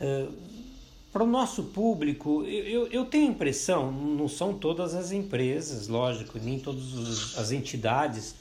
Uh, 0.00 0.57
para 1.12 1.24
o 1.24 1.26
nosso 1.26 1.64
público, 1.64 2.44
eu, 2.44 2.86
eu 2.88 3.04
tenho 3.06 3.28
a 3.28 3.30
impressão, 3.30 3.90
não 3.90 4.28
são 4.28 4.52
todas 4.52 4.94
as 4.94 5.10
empresas, 5.10 5.88
lógico, 5.88 6.38
nem 6.38 6.58
todas 6.58 7.36
as 7.38 7.50
entidades, 7.50 8.34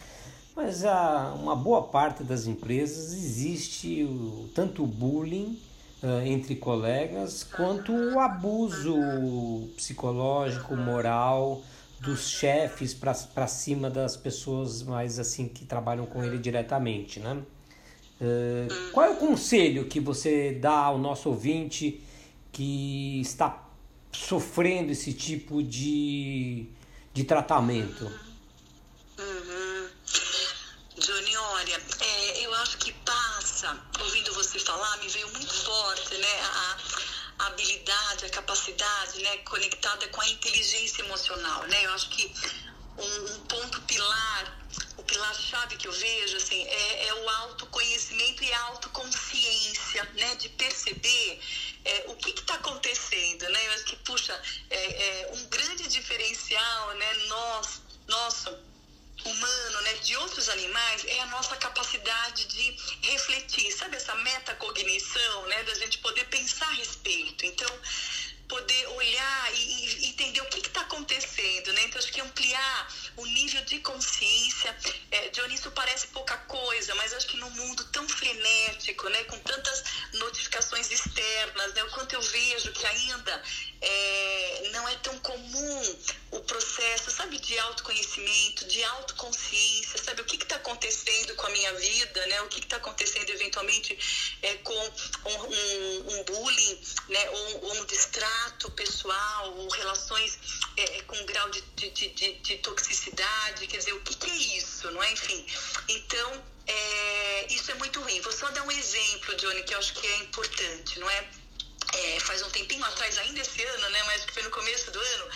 mas 0.56 0.84
a, 0.84 1.34
uma 1.40 1.56
boa 1.56 1.84
parte 1.84 2.24
das 2.24 2.46
empresas 2.46 3.14
existe 3.14 4.04
o, 4.04 4.50
tanto 4.54 4.84
o 4.84 4.88
bullying 4.88 5.58
uh, 6.04 6.26
entre 6.26 6.56
colegas 6.56 7.44
quanto 7.44 7.94
o 7.94 8.20
abuso 8.20 8.96
psicológico, 9.78 10.76
moral 10.76 11.62
dos 12.02 12.28
chefes 12.28 12.94
para 12.94 13.48
cima 13.48 13.90
das 13.90 14.18
pessoas 14.18 14.84
mais 14.84 15.20
assim 15.20 15.48
que 15.48 15.66
trabalham 15.66 16.06
com 16.06 16.24
ele 16.24 16.38
diretamente, 16.38 17.20
né? 17.20 17.42
Uh, 18.20 18.92
qual 18.92 19.06
é 19.06 19.10
o 19.12 19.16
conselho 19.16 19.86
que 19.86 20.00
você 20.00 20.52
dá 20.52 20.74
ao 20.74 20.98
nosso 20.98 21.30
ouvinte 21.30 22.02
que 22.58 23.22
está 23.22 23.56
sofrendo 24.12 24.92
esse 24.92 25.14
tipo 25.14 25.62
de, 25.62 26.66
de 27.14 27.24
tratamento? 27.24 28.06
Uhum. 29.20 29.90
Johnny, 30.98 31.38
olha, 31.38 31.80
é, 32.00 32.42
eu 32.44 32.56
acho 32.56 32.80
que 32.80 32.92
passa, 32.94 33.80
ouvindo 34.00 34.34
você 34.34 34.58
falar, 34.58 34.98
me 34.98 35.08
veio 35.08 35.32
muito 35.34 35.54
forte, 35.54 36.16
né? 36.16 36.42
A, 36.42 36.78
habilidade, 37.46 38.26
a 38.26 38.30
capacidade, 38.30 39.22
né? 39.22 39.38
Conectada 39.38 40.08
com 40.08 40.20
a 40.20 40.28
inteligência 40.28 41.04
emocional, 41.04 41.62
né? 41.68 41.86
Eu 41.86 41.94
acho 41.94 42.10
que 42.10 42.34
um, 42.98 43.36
um 43.36 43.40
ponto 43.42 43.82
pilar 43.82 44.58
o 44.98 45.04
pilar-chave 45.04 45.78
que 45.78 45.88
eu 45.88 45.92
vejo 45.92 46.38
assim, 46.38 46.64
é, 46.64 47.08
é, 47.08 47.14
o 47.14 47.30
autoconhecimento 47.30 48.44
e 48.44 48.52
a 48.52 48.62
autoconsciência, 48.64 50.04
né? 50.16 50.36
De 50.38 50.50
perceber 50.50 51.40
é, 51.88 52.06
o 52.08 52.16
que 52.16 52.32
está 52.32 52.56
acontecendo, 52.56 53.48
né? 53.50 53.68
Eu 53.68 53.72
acho 53.74 53.86
que, 53.86 53.96
puxa, 53.98 54.42
é, 54.70 54.78
é, 54.78 55.32
um 55.34 55.46
grande 55.46 55.88
diferencial, 55.88 56.94
né, 56.96 57.14
nós, 57.28 57.82
nosso, 58.08 58.50
humano, 59.26 59.82
né, 59.82 59.94
de 59.96 60.16
outros 60.18 60.48
animais, 60.50 61.04
é 61.06 61.20
a 61.22 61.26
nossa 61.28 61.56
capacidade 61.58 62.46
de 62.48 62.78
refletir, 63.02 63.72
sabe 63.72 63.96
essa 63.96 64.16
metacognição, 64.16 65.46
né, 65.48 65.64
da 65.64 65.74
gente 65.76 65.98
poder 66.00 66.26
pensar 66.26 66.68
a 66.68 66.74
respeito. 66.74 67.46
Então, 67.46 67.70
poder 68.48 68.88
olhar 68.88 69.54
e, 69.54 70.06
e 70.06 70.10
entender 70.10 70.42
o 70.42 70.46
que 70.46 70.60
está 70.60 70.82
acontecendo, 70.82 71.74
né? 71.74 71.84
Então, 71.84 72.00
acho 72.00 72.12
que 72.12 72.22
ampliar 72.22 72.88
o 73.18 73.26
nível 73.26 73.64
de 73.66 73.80
consciência. 73.80 74.76
É, 75.12 75.30
Johnny, 75.30 75.56
isso 75.56 75.70
parece 75.72 76.08
pouca 76.08 76.38
coisa, 76.38 76.96
mas 76.96 77.14
acho 77.14 77.28
que 77.28 77.38
no 77.38 77.50
mundo 77.52 77.84
tão 77.86 78.08
frenético, 78.08 79.10
né? 79.10 79.24
Com 79.26 79.38
tantas 79.40 79.84
notificações 80.14 80.90
externas, 80.90 81.74
né? 81.74 81.84
O 81.84 81.92
quanto 81.92 82.14
eu 82.14 82.22
vejo 82.22 82.72
que 82.72 82.86
ainda 82.86 83.44
é, 83.82 84.70
não 84.72 84.88
é 84.88 84.96
tão 84.98 85.18
comum 85.20 86.00
o 86.32 86.40
processo, 86.42 87.12
sabe, 87.12 87.40
de 87.40 87.58
autoconhecimento, 87.60 88.66
de 88.66 88.84
autoconsciência, 88.84 90.04
sabe, 90.04 90.22
o 90.22 90.26
que 90.26 90.36
está 90.38 90.56
acontecendo 90.56 91.36
com 91.36 91.48
a 91.48 91.50
minha 91.50 91.74
vida, 91.74 92.26
né? 92.28 92.42
O 92.42 92.48
que 92.48 92.60
está 92.60 92.78
acontecendo 92.78 93.30
eventualmente 93.30 93.98
é, 94.42 94.54
com 94.56 94.74
um, 94.74 95.36
um, 95.36 96.20
um 96.20 96.24
bullying, 96.24 96.82
né? 97.10 97.30
Ou, 97.30 97.72
um 97.72 97.86
distrato 98.38 98.72
pessoal, 98.72 99.54
ou 99.58 99.70
relações 99.70 100.38
é, 100.78 101.02
com 101.04 101.16
um 101.16 101.26
grau 101.26 101.50
de, 101.50 101.62
de, 101.62 101.90
de, 101.90 102.34
de, 102.34 102.58
toxicidade, 102.58 103.68
quer 103.68 103.78
dizer, 103.78 103.94
o 103.94 104.02
que, 104.02 104.16
que 104.16 104.30
é 104.30 104.36
isso, 104.58 104.90
não 104.92 105.02
é? 105.02 105.12
Enfim, 105.12 105.46
então, 105.88 106.46
é, 106.68 107.48
isso 107.50 107.72
é 107.72 107.74
muito 107.76 108.00
ruim. 108.02 108.22
Vou 108.22 108.32
só 108.32 108.50
dar 108.52 108.64
um 108.64 108.72
exemplo, 108.72 109.36
Johnny, 109.36 109.64
que 109.64 109.74
eu 109.74 109.80
acho 109.80 109.94
que 109.94 110.06
é 110.06 110.18
importante, 110.18 111.00
não 111.00 111.10
é? 111.10 111.30
é, 111.94 112.20
faz 112.20 112.42
um 112.44 112.50
tempinho 112.50 112.84
atrás, 112.86 113.18
ainda 113.18 113.40
esse 113.40 113.64
ano, 113.64 113.90
né, 113.90 114.04
mas 114.04 114.26
foi 114.32 114.44
no 114.44 114.52
começo 114.52 114.92
do 114.92 115.00
ano, 115.00 115.30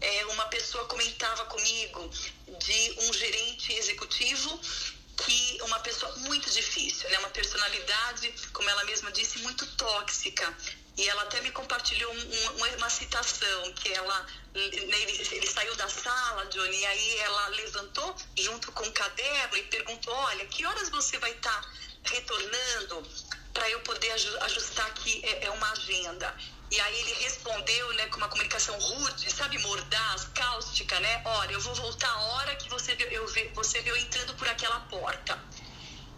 é, 0.00 0.26
uma 0.26 0.46
pessoa 0.46 0.84
comentava 0.86 1.44
comigo 1.46 2.10
de 2.58 2.96
um 3.02 3.12
gerente 3.12 3.72
executivo 3.72 4.60
que 5.24 5.58
uma 5.62 5.80
pessoa 5.80 6.14
muito 6.16 6.50
difícil, 6.50 7.08
né, 7.10 7.18
uma 7.18 7.30
personalidade, 7.30 8.32
como 8.52 8.68
ela 8.68 8.84
mesma 8.84 9.10
disse, 9.12 9.38
muito 9.38 9.66
tóxica. 9.76 10.54
E 10.96 11.08
ela 11.08 11.22
até 11.22 11.40
me 11.42 11.50
compartilhou 11.50 12.10
um, 12.10 12.18
um, 12.18 12.76
uma 12.76 12.88
citação 12.88 13.72
que 13.74 13.92
ela 13.92 14.26
ele, 14.54 14.94
ele, 15.32 15.46
saiu 15.46 15.74
da 15.76 15.88
sala, 15.88 16.46
Johnny, 16.46 16.76
e 16.78 16.86
aí 16.86 17.16
ela 17.18 17.48
levantou 17.48 18.16
junto 18.38 18.72
com 18.72 18.84
o 18.84 18.92
caderno 18.92 19.56
e 19.56 19.62
perguntou: 19.64 20.14
Olha, 20.14 20.46
que 20.46 20.64
horas 20.64 20.88
você 20.88 21.18
vai 21.18 21.32
estar 21.32 21.52
tá 21.52 21.68
retornando 22.04 23.06
para 23.52 23.68
eu 23.70 23.80
poder 23.80 24.10
ajustar 24.12 24.86
aqui 24.86 25.20
é, 25.24 25.44
é, 25.44 25.50
uma 25.50 25.70
agenda. 25.72 26.34
E 26.70 26.80
aí 26.80 27.00
ele 27.00 27.12
respondeu, 27.22 27.92
né, 27.94 28.06
com 28.06 28.16
uma 28.16 28.28
comunicação 28.28 28.76
rude, 28.78 29.30
sabe, 29.30 29.56
mordaz, 29.58 30.24
cáustica, 30.34 30.98
né? 30.98 31.22
Olha, 31.24 31.52
eu 31.52 31.60
vou 31.60 31.74
voltar 31.74 32.08
a 32.08 32.20
hora 32.20 32.56
que 32.56 32.68
você 32.68 32.94
viu, 32.96 33.06
eu, 33.08 33.26
você 33.54 33.80
viu 33.82 33.96
entrando 33.96 34.34
por 34.34 34.48
aquela 34.48 34.80
porta. 34.80 35.38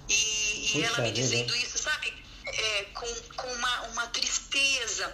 E, 0.08 0.78
e 0.78 0.84
ela 0.84 0.98
me 1.00 1.12
dizendo 1.12 1.54
isso, 1.56 1.76
sabe, 1.76 2.14
é, 2.52 2.84
com, 2.94 3.14
com 3.36 3.52
uma, 3.54 3.82
uma 3.88 4.06
tristeza. 4.08 5.12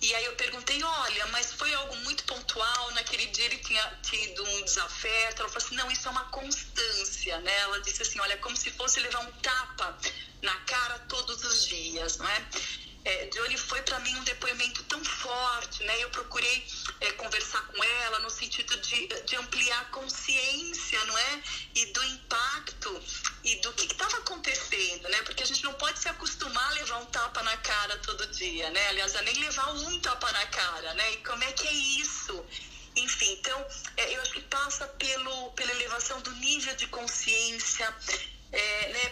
E 0.00 0.14
aí 0.14 0.24
eu 0.24 0.34
perguntei, 0.36 0.82
olha, 0.82 1.26
mas 1.28 1.52
foi 1.52 1.72
algo 1.74 1.96
muito 1.98 2.24
pontual, 2.24 2.90
naquele 2.92 3.26
dia 3.26 3.46
ele 3.46 3.58
tinha 3.58 3.98
tido 4.02 4.44
um 4.44 4.64
desafeto. 4.64 5.42
Ela 5.42 5.48
falou 5.48 5.66
assim, 5.66 5.74
não, 5.76 5.90
isso 5.90 6.06
é 6.06 6.10
uma 6.10 6.24
constância, 6.26 7.38
né? 7.40 7.58
Ela 7.60 7.80
disse 7.80 8.02
assim, 8.02 8.20
olha, 8.20 8.36
como 8.38 8.56
se 8.56 8.70
fosse 8.72 9.00
levar 9.00 9.20
um 9.20 9.32
tapa 9.40 9.98
na 10.42 10.54
cara 10.60 10.98
todos 11.00 11.42
os 11.44 11.66
dias, 11.66 12.18
não 12.18 12.28
é? 12.28 12.46
É 13.06 13.26
Johnny 13.26 13.56
foi 13.56 13.80
para 13.82 14.00
mim 14.00 14.12
um 14.16 14.24
depoimento 14.24 14.82
tão 14.84 15.02
forte, 15.04 15.84
né? 15.84 16.02
Eu 16.02 16.10
procurei 16.10 16.66
é, 17.00 17.12
conversar 17.12 17.62
com 17.68 17.84
ela 17.84 18.18
no 18.18 18.28
sentido 18.28 18.76
de, 18.80 19.06
de 19.06 19.36
ampliar 19.36 19.80
a 19.80 19.84
consciência, 19.86 21.04
não 21.04 21.16
é? 21.16 21.42
E 21.76 21.86
do 21.86 22.04
impacto 22.04 23.02
e 23.44 23.54
do 23.60 23.72
que 23.74 23.86
estava 23.86 24.16
acontecendo, 24.16 25.08
né? 25.08 25.22
Porque 25.22 25.44
a 25.44 25.46
gente 25.46 25.62
não 25.62 25.74
pode 25.74 26.00
se 26.00 26.08
acostumar 26.08 26.68
a 26.68 26.74
levar 26.74 26.96
um 26.98 27.06
tapa 27.06 27.44
na 27.44 27.56
cara 27.58 27.96
todo 27.98 28.26
dia, 28.26 28.68
né? 28.70 28.88
Aliás, 28.88 29.14
a 29.14 29.22
nem 29.22 29.34
levar 29.34 29.72
um 29.72 30.00
tapa 30.00 30.32
na 30.32 30.46
cara, 30.46 30.94
né? 30.94 31.12
E 31.12 31.16
como 31.18 31.44
é 31.44 31.52
que 31.52 31.68
é 31.68 31.72
isso? 31.72 32.44
Enfim, 32.96 33.34
então, 33.34 33.64
é, 33.98 34.16
eu 34.16 34.22
acho 34.22 34.32
que 34.32 34.40
passa 34.40 34.84
pelo, 34.88 35.52
pela 35.52 35.70
elevação 35.70 36.20
do 36.22 36.32
nível 36.32 36.74
de 36.74 36.88
consciência, 36.88 37.94
é, 38.50 38.88
né, 38.88 39.08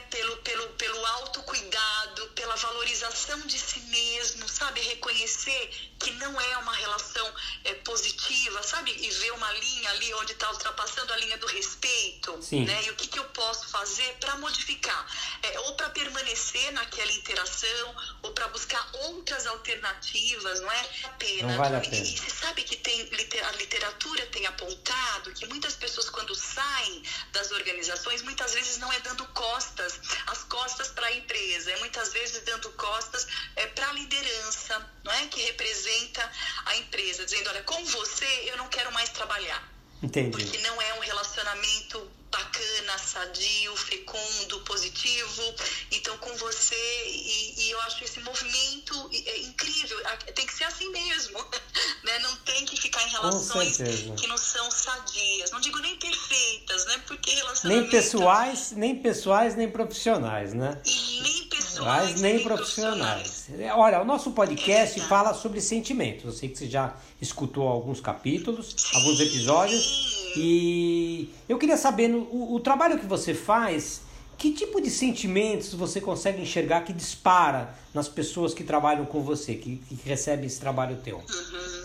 valorização 2.85 3.41
de 3.47 3.59
si 3.59 3.81
mesmo, 3.81 4.47
sabe? 4.49 4.81
Reconhecer 4.81 5.93
que 5.99 6.11
não 6.13 6.39
é 6.39 6.59
uma 6.59 6.75
relação 6.75 7.35
é, 7.65 7.75
positiva, 7.75 8.63
sabe? 8.63 8.91
E 8.91 9.11
ver 9.11 9.33
uma 9.33 9.51
linha 9.53 9.91
ali 9.91 10.13
onde 10.15 10.33
está 10.33 10.51
ultrapassando 10.51 11.13
a 11.13 11.17
linha 11.17 11.39
do 11.39 11.47
respeito, 11.47 12.41
Sim. 12.43 12.67
né? 12.67 12.85
E 12.85 12.91
o 12.91 12.97
que, 12.97 13.09
que 13.09 13.19
eu 13.19 13.25
posso 13.27 13.69
fazer 13.69 14.17
para 14.21 14.37
modificar? 14.37 15.07
É, 15.43 15.61
ou 15.61 15.75
para 15.77 15.89
permanecer 15.91 16.73
naquela 16.73 17.11
interação, 17.13 17.97
ou 18.23 18.33
para 18.33 18.49
buscar 18.49 18.87
outras 19.05 19.47
alternativas, 19.47 20.61
não 20.61 20.71
é? 20.71 20.87
A 21.05 21.09
pena. 21.11 21.49
Não 21.49 21.57
vale 21.57 21.77
a 21.77 21.81
pena. 21.81 21.97
E, 21.97 22.15
e 22.15 22.19
você 22.19 22.31
sabe 22.31 22.63
que 22.65 22.77
tem, 22.77 23.01
a 23.01 23.53
literatura 23.53 24.27
tem 24.27 24.47
apontado 24.47 25.33
que 25.33 25.47
muitas 25.47 25.75
pessoas, 25.75 26.11
quando 26.11 26.35
saem 26.35 27.03
das 27.33 27.51
organizações, 27.51 28.21
muitas 28.23 28.53
vezes 28.53 28.77
não 28.79 28.93
é 28.93 29.01
dando 29.01 29.25
costas, 29.29 30.01
as 30.27 30.45
costas 30.45 30.89
para 30.89 31.07
a 31.07 31.13
empresa, 31.13 31.71
é 31.71 31.77
muitas 31.79 32.13
vezes 32.13 32.43
dando 32.45 32.74
costas 32.75 33.27
é, 33.57 33.67
para 33.69 33.89
a 33.89 33.93
liderança, 33.93 34.91
não 35.03 35.13
é? 35.13 35.27
Que 35.27 35.41
representa 35.43 36.31
a 36.67 36.77
empresa, 36.77 37.25
dizendo, 37.25 37.51
olha, 37.51 37.63
com 37.63 37.85
você 37.85 38.51
eu 38.51 38.57
não 38.57 38.69
quero 38.69 38.93
mais 38.93 39.09
trabalhar. 39.11 39.63
Entendi. 40.03 40.31
Porque 40.31 40.59
não 40.59 40.83
é 40.83 40.95
um 40.95 41.01
relacionamento 41.01 42.11
bacana, 42.31 42.99
sadio, 42.99 43.77
fecundo, 43.77 44.61
positivo. 44.61 45.55
Então, 45.93 46.17
com 46.19 46.35
você, 46.37 46.75
e, 47.07 47.55
e 47.63 47.71
eu 47.71 47.81
acho 47.83 48.03
esse 48.05 48.21
movimento 48.21 49.11
é 49.27 49.39
incrível. 49.39 49.99
Tem 50.35 50.47
que 50.47 50.53
ser 50.53 50.65
assim 50.65 50.91
mesmo, 50.91 51.39
né? 52.03 52.19
Não 52.19 52.37
tem 52.39 52.65
que 52.65 52.77
ficar 52.77 53.03
em 53.07 53.11
relações 53.11 53.77
que 54.17 54.27
não 54.27 54.37
são 54.37 54.71
sadias. 54.71 55.51
Não 55.53 55.61
digo 55.61 55.79
nem 55.79 55.97
perfeitas, 55.97 56.85
né? 56.87 57.03
Porque 57.07 57.31
relacionamentos... 57.31 57.93
Nem 57.93 58.03
pessoais, 58.03 58.71
nem 58.73 59.03
pessoais, 59.03 59.57
nem 59.57 59.71
profissionais, 59.71 60.53
né? 60.53 60.81
E 60.85 61.21
nem 61.23 61.49
pessoais, 61.75 62.21
nem, 62.21 62.43
profissionais. 62.43 63.23
profissionais. 63.23 63.77
Olha, 63.77 64.01
o 64.01 64.05
nosso 64.05 64.31
podcast 64.31 64.97
Exato. 64.99 65.09
fala 65.09 65.35
sobre 65.35 65.61
sentimentos. 65.61 66.25
Eu 66.25 66.33
sei 66.33 66.49
que 66.49 66.59
você 66.59 66.69
já 66.69 66.97
escutou 67.21 67.69
alguns 67.69 68.01
capítulos, 68.01 68.75
sim, 68.77 68.97
alguns 68.97 69.21
episódios. 69.21 70.33
E 70.37 71.31
eu 71.49 71.59
queria 71.59 71.77
saber, 71.77 72.11
o, 72.11 72.55
o 72.55 72.61
trabalho 72.61 72.99
que 72.99 73.07
você 73.07 73.35
faz, 73.35 74.03
que 74.37 74.53
tipo 74.53 74.81
de 74.81 74.91
sentimentos 74.91 75.73
você 75.75 76.01
consegue 76.01 76.43
enxergar 76.43 76.83
que 76.83 76.93
dispara 76.93 77.75
nas 77.93 78.09
pessoas 78.09 78.53
que 78.53 78.65
trabalham 78.65 79.05
com 79.07 79.23
você, 79.23 79.55
que, 79.55 79.77
que 79.77 79.99
recebem 80.05 80.47
esse 80.47 80.61
trabalho 80.61 80.97
teu? 81.03 81.19
Uhum. 81.19 81.85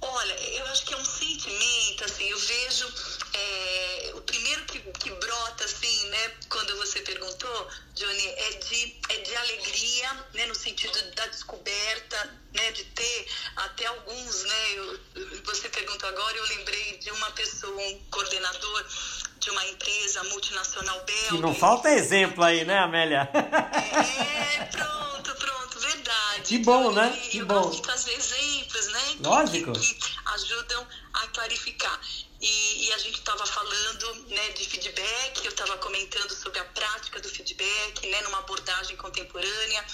Olha, 0.00 0.32
eu 0.32 0.66
acho 0.66 0.86
que 0.86 0.94
é 0.94 0.96
um 0.96 1.04
sentimento, 1.04 2.04
assim, 2.04 2.24
eu 2.24 2.38
vejo 2.38 2.86
é, 3.34 4.12
o 4.14 4.20
primeiro 4.22 4.64
que, 4.64 4.78
que 4.78 5.10
brota, 5.10 5.64
assim, 5.64 6.08
né, 6.08 6.30
quando 6.48 6.76
você 6.78 7.00
perguntou, 7.00 7.68
Johnny, 7.94 8.26
é 8.26 8.50
de, 8.52 8.96
é 9.10 9.16
de 9.18 9.36
alegria, 9.36 10.26
né, 10.34 10.46
no 10.46 10.54
sentido 10.54 10.98
da 11.14 11.26
descoberta, 11.26 12.30
né, 12.54 12.72
de 12.72 12.84
ter 12.84 13.26
até 13.56 13.86
alguns, 13.86 14.44
né, 14.44 14.72
eu, 14.74 15.00
você 15.44 15.68
perguntou 15.68 16.08
agora, 16.08 16.36
eu 16.36 16.44
lembrei 16.56 16.98
de 16.98 17.10
uma 17.10 17.30
pessoa, 17.32 17.76
um 17.76 18.00
coordenador 18.10 18.86
de 19.38 19.50
uma 19.50 19.64
empresa 19.66 20.24
multinacional 20.24 21.04
belga. 21.04 21.36
E 21.36 21.38
não 21.38 21.54
falta 21.54 21.90
exemplo 21.90 22.42
aí, 22.42 22.64
né, 22.64 22.78
Amélia? 22.78 23.28
É, 23.32 24.64
pronto, 24.64 25.34
pronto, 25.36 25.80
verdade. 25.80 26.42
Que 26.42 26.58
bom, 26.58 26.92
né? 26.92 27.10
Que 27.30 27.38
eu 27.38 27.46
bom. 27.46 27.62
gosto 27.62 27.76
de 27.76 27.82
trazer 27.82 28.12
exemplos, 28.12 28.86
né? 28.88 29.16
Lógico. 29.20 29.72
Que, 29.72 29.94
que 29.94 30.18
ajudam 30.24 30.86
a 31.14 31.26
clarificar. 31.28 32.00
E, 32.40 32.86
e, 32.86 32.92
a 32.92 32.98
gente 32.98 33.18
estava 33.18 33.44
falando 33.44 34.14
né, 34.28 34.50
de 34.50 34.64
feedback, 34.64 35.44
eu 35.44 35.50
estava 35.50 35.76
comentando 35.78 36.30
sobre 36.30 36.60
a 36.60 36.64
prática 36.66 37.20
do 37.20 37.28
feedback, 37.28 38.06
né, 38.06 38.22
numa 38.22 38.38
abordagem 38.38 38.96
contemporânea, 38.96 39.84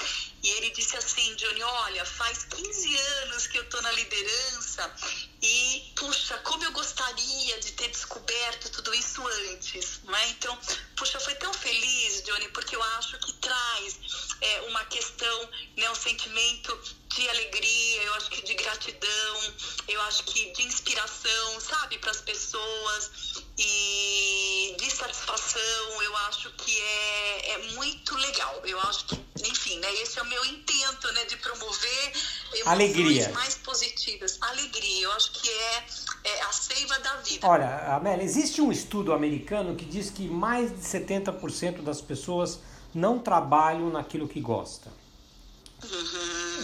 e 0.42 0.50
ele 0.50 0.70
disse 0.72 0.94
assim, 0.94 1.34
Johnny, 1.36 1.62
olha, 1.62 2.04
faz 2.04 2.44
15 2.44 2.96
anos 3.22 3.46
que 3.46 3.56
eu 3.56 3.62
estou 3.62 3.80
na 3.80 3.90
liderança 3.92 4.94
e, 5.40 5.92
puxa, 5.96 6.36
como 6.38 6.64
eu 6.64 6.72
gostaria 6.72 7.60
de 7.60 7.72
ter 7.72 7.88
descoberto 7.88 8.68
tudo 8.70 8.94
isso 8.94 9.26
antes, 9.26 10.00
não 10.04 10.14
é? 10.14 10.28
Então, 10.28 10.58
puxa, 10.96 11.18
foi 11.20 11.34
tão 11.36 11.52
feliz, 11.54 12.22
Johnny, 12.24 12.48
porque 12.48 12.76
eu 12.76 12.82
acho 12.98 13.18
que 13.20 13.32
traz 13.34 13.98
é, 14.42 14.60
uma 14.62 14.84
questão, 14.84 15.50
né, 15.78 15.90
um 15.90 15.94
sentimento 15.94 16.78
de 17.14 17.28
alegria, 17.28 18.02
eu 18.02 18.14
acho 18.14 18.30
que 18.30 18.42
de 18.44 18.54
gratidão, 18.54 19.54
eu 19.86 20.00
acho 20.02 20.24
que 20.24 20.52
de 20.52 20.62
inspiração, 20.64 21.60
sabe, 21.60 21.98
para 21.98 22.10
as 22.10 22.20
pessoas 22.20 23.10
e 23.56 24.74
de 24.78 24.90
satisfação, 24.90 26.02
eu 26.02 26.16
acho 26.28 26.50
que 26.56 26.76
é, 26.76 27.50
é 27.52 27.58
muito 27.74 28.16
legal. 28.16 28.60
Eu 28.64 28.80
acho 28.80 29.06
que, 29.06 29.24
enfim, 29.48 29.78
né, 29.78 29.92
esse 30.02 30.18
é 30.18 30.22
o 30.22 30.26
meu 30.26 30.44
intento, 30.44 31.12
né, 31.12 31.24
de 31.26 31.36
promover 31.36 32.12
Alegria. 32.66 33.28
mais 33.30 33.54
positivas. 33.56 34.38
Alegria, 34.40 35.04
eu 35.04 35.12
acho 35.12 35.32
que 35.32 35.48
é, 35.48 35.84
é 36.24 36.42
a 36.42 36.52
seiva 36.52 36.98
da 36.98 37.16
vida. 37.18 37.46
Olha, 37.46 37.94
Amélia, 37.94 38.24
existe 38.24 38.60
um 38.60 38.72
estudo 38.72 39.12
americano 39.12 39.76
que 39.76 39.84
diz 39.84 40.10
que 40.10 40.26
mais 40.26 40.70
de 40.70 40.80
70% 40.84 41.82
das 41.82 42.00
pessoas 42.00 42.58
não 42.92 43.20
trabalham 43.20 43.88
naquilo 43.90 44.26
que 44.26 44.40
gostam. 44.40 44.92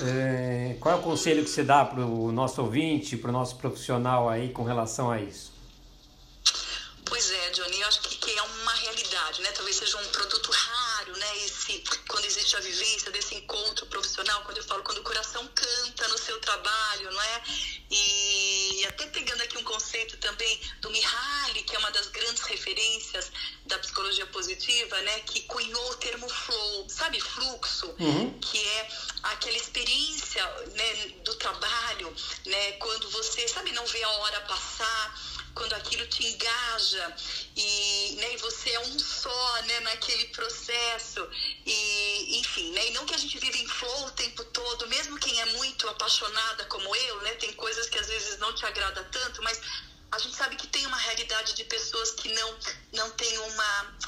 É, 0.02 0.76
qual 0.80 0.96
é 0.96 0.98
o 0.98 1.02
conselho 1.02 1.44
que 1.44 1.50
você 1.50 1.62
dá 1.62 1.85
para 1.85 2.00
o 2.00 2.33
nosso 2.33 2.62
ouvinte, 2.62 3.16
para 3.16 3.30
o 3.30 3.33
nosso 3.33 3.56
profissional 3.56 4.28
aí 4.28 4.50
com 4.50 4.64
relação 4.64 5.11
a 5.11 5.20
isso? 5.20 5.52
Pois 7.04 7.30
é, 7.30 7.50
Johnny, 7.50 7.80
eu 7.80 7.88
acho 7.88 8.00
que, 8.02 8.16
que 8.16 8.30
é 8.30 8.42
uma 8.42 8.72
realidade, 8.72 9.42
né? 9.42 9.50
Talvez 9.52 9.76
seja 9.76 9.98
um 9.98 10.06
produto 10.06 10.50
né? 11.31 11.45
Esse, 11.45 11.83
quando 12.09 12.25
existe 12.25 12.57
a 12.57 12.61
vivência 12.61 13.11
desse 13.11 13.35
encontro 13.35 13.87
profissional, 13.87 14.43
quando 14.43 14.59
eu 14.59 14.64
falo 14.64 14.83
quando 14.83 14.99
o 14.99 15.03
coração 15.03 15.47
canta 15.55 16.09
no 16.09 16.19
seu 16.19 16.38
trabalho, 16.40 17.11
não 17.12 17.23
é? 17.23 17.43
E 17.90 18.85
até 18.88 19.07
pegando 19.07 19.43
aqui 19.43 19.59
um 19.59 19.64
conceito 19.64 20.16
também 20.19 20.61
do 20.81 20.90
Mihaly, 20.90 21.62
que 21.62 21.75
é 21.75 21.79
uma 21.79 21.90
das 21.90 22.09
grandes 22.09 22.43
referências 22.43 23.31
da 23.66 23.79
psicologia 23.79 24.27
positiva, 24.27 25.01
né? 25.03 25.21
Que 25.21 25.43
cunhou 25.43 25.90
o 25.90 25.95
termo 25.97 26.29
flow, 26.29 26.87
sabe, 26.88 27.21
fluxo, 27.21 27.95
Uhum. 27.99 28.38
que 28.40 28.59
é 28.59 28.88
aquela 29.25 29.57
experiência 29.57 30.45
né, 30.75 31.09
do 31.25 31.35
trabalho, 31.37 32.14
né? 32.47 32.73
Quando 32.73 33.11
você, 33.11 33.47
sabe, 33.49 33.73
não 33.73 33.87
vê 33.87 34.03
a 34.03 34.09
hora 34.11 34.40
passar, 34.43 35.39
quando 35.55 35.73
aquilo 35.75 36.07
te 36.07 36.27
engaja. 36.27 37.17
E, 37.57 38.17
né, 38.21 38.37
você 38.39 38.71
é 38.71 38.81
um 38.81 38.99
só 38.99 39.63
né, 39.63 39.81
naquele 39.81 40.27
processo. 40.29 41.29
E 41.67 42.41
enfim 42.41 42.71
né, 42.73 42.89
e 42.89 42.91
não 42.93 43.07
que 43.07 43.15
a 43.15 43.19
gente 43.19 43.39
vive 43.39 43.59
em 43.59 43.67
flow 43.67 44.07
o 44.07 44.11
tempo 44.13 44.45
todo 44.47 44.87
mesmo 44.89 45.19
quem 45.19 45.41
é 45.41 45.47
muito 45.47 45.89
apaixonada 45.89 46.65
como 46.67 46.95
eu 46.95 47.23
né 47.23 47.33
tem 47.35 47.53
coisas 47.53 47.89
que 47.89 47.99
às 47.99 48.07
vezes 48.09 48.39
não 48.39 48.55
te 48.55 48.65
agrada 48.65 49.03
tanto 49.05 49.43
mas 49.43 49.61
a 50.13 50.19
gente 50.19 50.37
sabe 50.37 50.57
que 50.57 50.67
tem 50.67 50.85
uma 50.87 50.97
realidade 50.97 51.55
de 51.55 51.65
pessoas 51.65 52.13
que 52.13 52.33
não 52.33 52.59
não 52.93 53.11
tem 53.11 53.39
uma 53.39 53.99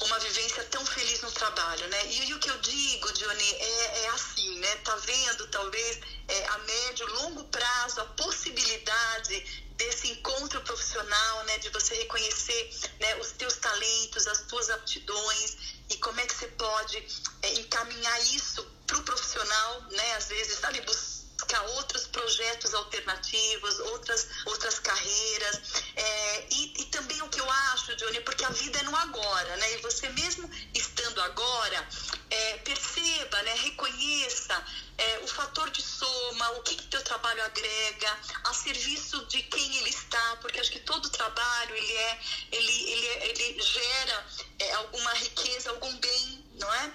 uma 0.00 0.18
vivência 0.18 0.64
tão 0.64 0.84
feliz 0.84 1.20
no 1.20 1.30
trabalho, 1.30 1.86
né? 1.88 2.06
E, 2.06 2.28
e 2.28 2.34
o 2.34 2.38
que 2.38 2.50
eu 2.50 2.58
digo, 2.58 3.12
Johnny, 3.12 3.52
é, 3.54 4.04
é 4.04 4.08
assim, 4.10 4.58
né? 4.58 4.76
Tá 4.76 4.96
vendo, 4.96 5.46
talvez, 5.48 6.00
é, 6.28 6.46
a 6.46 6.58
médio, 6.58 7.06
longo 7.14 7.44
prazo, 7.44 8.00
a 8.00 8.06
possibilidade 8.06 9.66
desse 9.76 10.08
encontro 10.08 10.60
profissional, 10.62 11.44
né? 11.44 11.58
De 11.58 11.68
você 11.70 11.94
reconhecer 11.94 12.70
né, 13.00 13.16
os 13.16 13.32
teus 13.32 13.56
talentos, 13.56 14.26
as 14.26 14.40
tuas 14.42 14.70
aptidões 14.70 15.56
e 15.90 15.96
como 15.98 16.20
é 16.20 16.26
que 16.26 16.34
você 16.34 16.48
pode 16.48 17.06
é, 17.42 17.52
encaminhar 17.54 18.20
isso 18.34 18.64
para 18.86 18.98
o 18.98 19.02
profissional, 19.02 19.82
né? 19.90 20.14
Às 20.14 20.28
vezes, 20.28 20.58
sabe, 20.58 20.80
buscar 20.80 21.11
outros 21.60 22.06
projetos 22.06 22.72
alternativos, 22.74 23.78
outras, 23.80 24.28
outras 24.46 24.78
carreiras. 24.78 25.60
É, 25.94 26.46
e, 26.50 26.82
e, 26.82 26.84
também 26.86 27.20
o 27.22 27.28
que 27.28 27.40
eu 27.40 27.50
acho, 27.50 27.94
Johnny, 27.96 28.20
porque 28.20 28.44
a 28.44 28.50
vida 28.50 28.78
é 28.78 28.82
no 28.84 28.96
agora, 28.96 29.56
né? 29.56 29.74
E 29.74 29.76
você 29.78 30.08
mesmo 30.10 30.48
estando 30.74 31.20
agora, 31.20 31.88
é, 32.30 32.56
perceba, 32.58 33.42
né? 33.42 33.54
Reconheça 33.54 34.64
é, 34.98 35.18
o 35.20 35.28
fator 35.28 35.70
de 35.70 35.82
soma, 35.82 36.50
o 36.52 36.62
que, 36.62 36.76
que 36.76 36.86
teu 36.86 37.02
trabalho 37.02 37.42
agrega, 37.44 38.18
a 38.44 38.54
serviço 38.54 39.24
de 39.26 39.42
quem 39.42 39.76
ele 39.78 39.90
está, 39.90 40.36
porque 40.40 40.60
acho 40.60 40.70
que 40.70 40.80
todo 40.80 41.08
trabalho 41.10 41.74
ele 41.74 41.92
é, 41.92 42.20
ele, 42.52 42.90
ele, 42.90 43.42
ele 43.42 43.62
gera 43.62 44.26
é, 44.58 44.72
alguma 44.74 45.12
riqueza, 45.14 45.70
algum 45.70 45.94
bem, 45.98 46.44
não 46.58 46.72
é? 46.74 46.92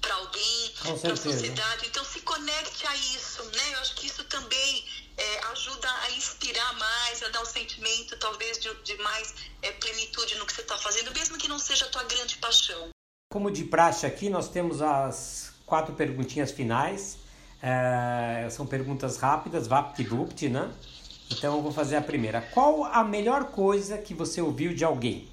Para 0.00 0.14
alguém, 0.14 0.72
para 0.80 1.12
a 1.12 1.16
sociedade. 1.16 1.86
Então 1.86 2.04
se 2.04 2.20
conecte 2.20 2.86
a 2.86 2.96
isso, 2.96 3.42
né? 3.44 3.74
Eu 3.74 3.78
acho 3.80 3.94
que 3.96 4.06
isso 4.06 4.24
também 4.24 4.84
é, 5.16 5.46
ajuda 5.52 5.88
a 6.06 6.10
inspirar 6.12 6.78
mais, 6.78 7.22
a 7.22 7.28
dar 7.28 7.42
um 7.42 7.46
sentimento 7.46 8.16
talvez 8.18 8.58
de, 8.58 8.72
de 8.82 8.96
mais 8.98 9.34
é, 9.62 9.72
plenitude 9.72 10.36
no 10.36 10.46
que 10.46 10.52
você 10.52 10.62
está 10.62 10.78
fazendo, 10.78 11.12
mesmo 11.12 11.36
que 11.36 11.48
não 11.48 11.58
seja 11.58 11.86
a 11.86 11.88
tua 11.88 12.04
grande 12.04 12.36
paixão. 12.36 12.88
Como 13.30 13.50
de 13.50 13.64
praxe 13.64 14.06
aqui, 14.06 14.30
nós 14.30 14.48
temos 14.48 14.80
as 14.80 15.52
quatro 15.66 15.94
perguntinhas 15.94 16.50
finais. 16.50 17.18
É, 17.60 18.48
são 18.50 18.66
perguntas 18.66 19.16
rápidas, 19.16 19.66
vapt-vupt, 19.66 20.48
né? 20.48 20.72
Então 21.30 21.56
eu 21.56 21.62
vou 21.62 21.72
fazer 21.72 21.96
a 21.96 22.00
primeira. 22.00 22.40
Qual 22.40 22.84
a 22.84 23.04
melhor 23.04 23.46
coisa 23.50 23.98
que 23.98 24.14
você 24.14 24.40
ouviu 24.40 24.72
de 24.72 24.84
alguém? 24.84 25.28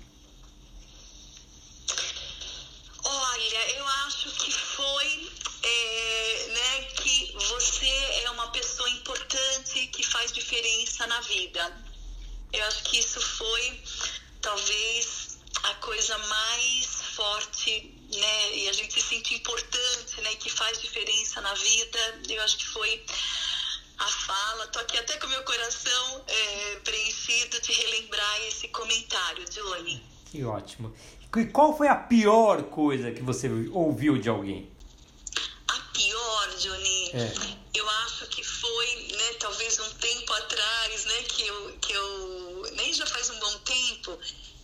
Que 30.36 30.44
ótimo. 30.44 30.94
E 31.38 31.46
qual 31.46 31.78
foi 31.78 31.88
a 31.88 31.96
pior 31.96 32.64
coisa 32.64 33.10
que 33.12 33.22
você 33.22 33.50
ouviu 33.72 34.18
de 34.18 34.28
alguém? 34.28 34.70
A 35.70 35.80
pior, 35.94 36.56
Johnny, 36.58 37.12
É. 37.14 37.34
eu 37.74 37.90
acho 37.90 38.28
que 38.28 38.44
foi, 38.44 39.08
né, 39.18 39.34
talvez 39.40 39.80
um 39.80 39.90
tempo 39.94 40.34
atrás, 40.34 41.06
né, 41.06 41.24
que 41.24 41.48
eu, 41.48 41.78
que 41.80 41.94
eu 41.94 42.70
nem 42.76 42.92
já 42.94 43.06
faz 43.06 43.30
um 43.30 43.40
bom 43.40 43.58
tempo, 43.60 44.20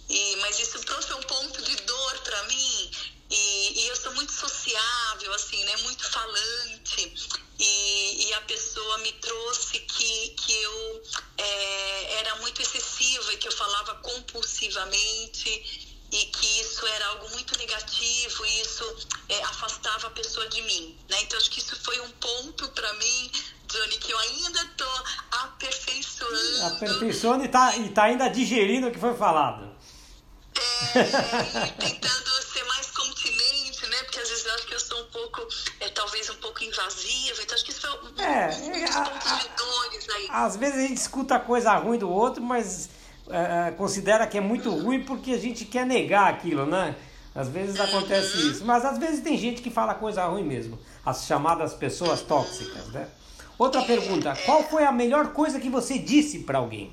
e, 0.10 0.36
mas 0.42 0.60
isso 0.60 0.78
trouxe 0.82 1.14
um 1.14 1.22
ponto 1.22 1.62
de 1.62 1.76
dor 1.78 2.20
para 2.20 2.44
mim. 2.44 2.92
E, 3.30 3.82
e 3.82 3.88
eu 3.88 3.96
sou 3.96 4.14
muito 4.14 4.34
sociável, 4.34 5.34
assim, 5.34 5.64
né, 5.64 5.78
muito 5.84 6.04
falante. 6.12 7.14
E, 7.64 8.28
e 8.28 8.34
a 8.34 8.42
pessoa 8.42 8.98
me 9.00 9.12
trouxe 9.14 9.80
que, 9.82 10.30
que 10.30 10.62
eu 10.62 11.04
é, 11.38 12.14
era 12.20 12.36
muito 12.38 12.60
excessiva 12.60 13.34
e 13.34 13.38
que 13.38 13.48
eu 13.48 13.52
falava 13.52 13.96
compulsivamente 13.96 15.92
e 16.12 16.26
que 16.26 16.62
isso 16.62 16.86
era 16.88 17.06
algo 17.08 17.30
muito 17.30 17.58
negativo 17.58 18.46
e 18.46 18.62
isso 18.62 19.08
é, 19.30 19.44
afastava 19.44 20.08
a 20.08 20.10
pessoa 20.10 20.48
de 20.50 20.62
mim, 20.64 20.98
né? 21.10 21.22
Então 21.22 21.38
acho 21.40 21.52
que 21.52 21.60
isso 21.60 21.76
foi 21.84 22.00
um 22.02 22.10
ponto 22.12 22.68
para 22.70 22.94
mim, 22.94 23.32
Johnny, 23.68 23.98
que 23.98 24.12
eu 24.12 24.20
ainda 24.20 24.66
tô 24.76 24.90
aperfeiçoando. 25.44 26.66
Aperfeiçoando 26.76 27.46
e 27.46 27.48
tá, 27.48 27.78
e 27.78 27.90
tá 27.90 28.04
ainda 28.04 28.28
digerindo 28.28 28.88
o 28.88 28.92
que 28.92 29.00
foi 29.00 29.16
falado. 29.16 29.72
É, 30.96 31.68
e 31.68 31.72
tentando 31.72 32.44
ser 32.44 32.64
mais 32.66 32.88
continente, 32.88 33.88
né? 33.88 34.04
Porque 34.04 34.20
às 34.20 34.30
vezes 34.44 34.48
eu 34.48 34.56
acho 34.56 34.68
que 34.68 34.74
eu 34.76 34.80
sou 34.80 35.02
um 35.02 35.06
pouco, 35.08 35.48
é, 35.80 35.90
talvez 35.90 36.30
um 36.30 36.36
pouco 36.36 36.64
invasiva. 36.64 37.42
Então 37.42 37.56
acho 37.56 37.66
que 37.66 37.72
isso 37.72 37.82
foi 37.82 37.90
um, 37.92 38.22
É, 38.22 38.48
um 38.64 38.72
é, 38.76 38.86
dos 38.86 38.96
a- 38.96 39.02
pontos 39.06 39.40
de 39.40 39.50
dores 39.58 40.10
aí. 40.16 40.28
Às 40.30 40.56
vezes 40.58 40.78
a 40.78 40.82
gente 40.88 40.98
escuta 40.98 41.40
coisa 41.40 41.74
ruim 41.76 41.98
do 41.98 42.10
outro, 42.10 42.42
mas 42.44 42.90
é, 43.30 43.72
considera 43.72 44.26
que 44.28 44.38
é 44.38 44.42
muito 44.42 44.70
ruim 44.70 45.04
porque 45.04 45.32
a 45.32 45.38
gente 45.38 45.66
quer 45.66 45.86
negar 45.86 46.30
aquilo, 46.30 46.66
né? 46.66 46.96
Às 47.34 47.48
vezes 47.48 47.80
acontece 47.80 48.50
isso. 48.50 48.66
Mas 48.66 48.84
às 48.84 48.98
vezes 48.98 49.22
tem 49.22 49.38
gente 49.38 49.62
que 49.62 49.70
fala 49.70 49.94
coisa 49.94 50.26
ruim 50.26 50.44
mesmo. 50.44 50.78
As 51.06 51.26
chamadas 51.26 51.74
pessoas 51.74 52.22
tóxicas, 52.22 52.88
né? 52.88 53.08
Outra 53.58 53.84
pergunta. 53.84 54.36
Qual 54.46 54.64
foi 54.64 54.84
a 54.84 54.92
melhor 54.92 55.28
coisa 55.34 55.60
que 55.60 55.70
você 55.70 55.98
disse 55.98 56.40
para 56.40 56.58
alguém? 56.58 56.92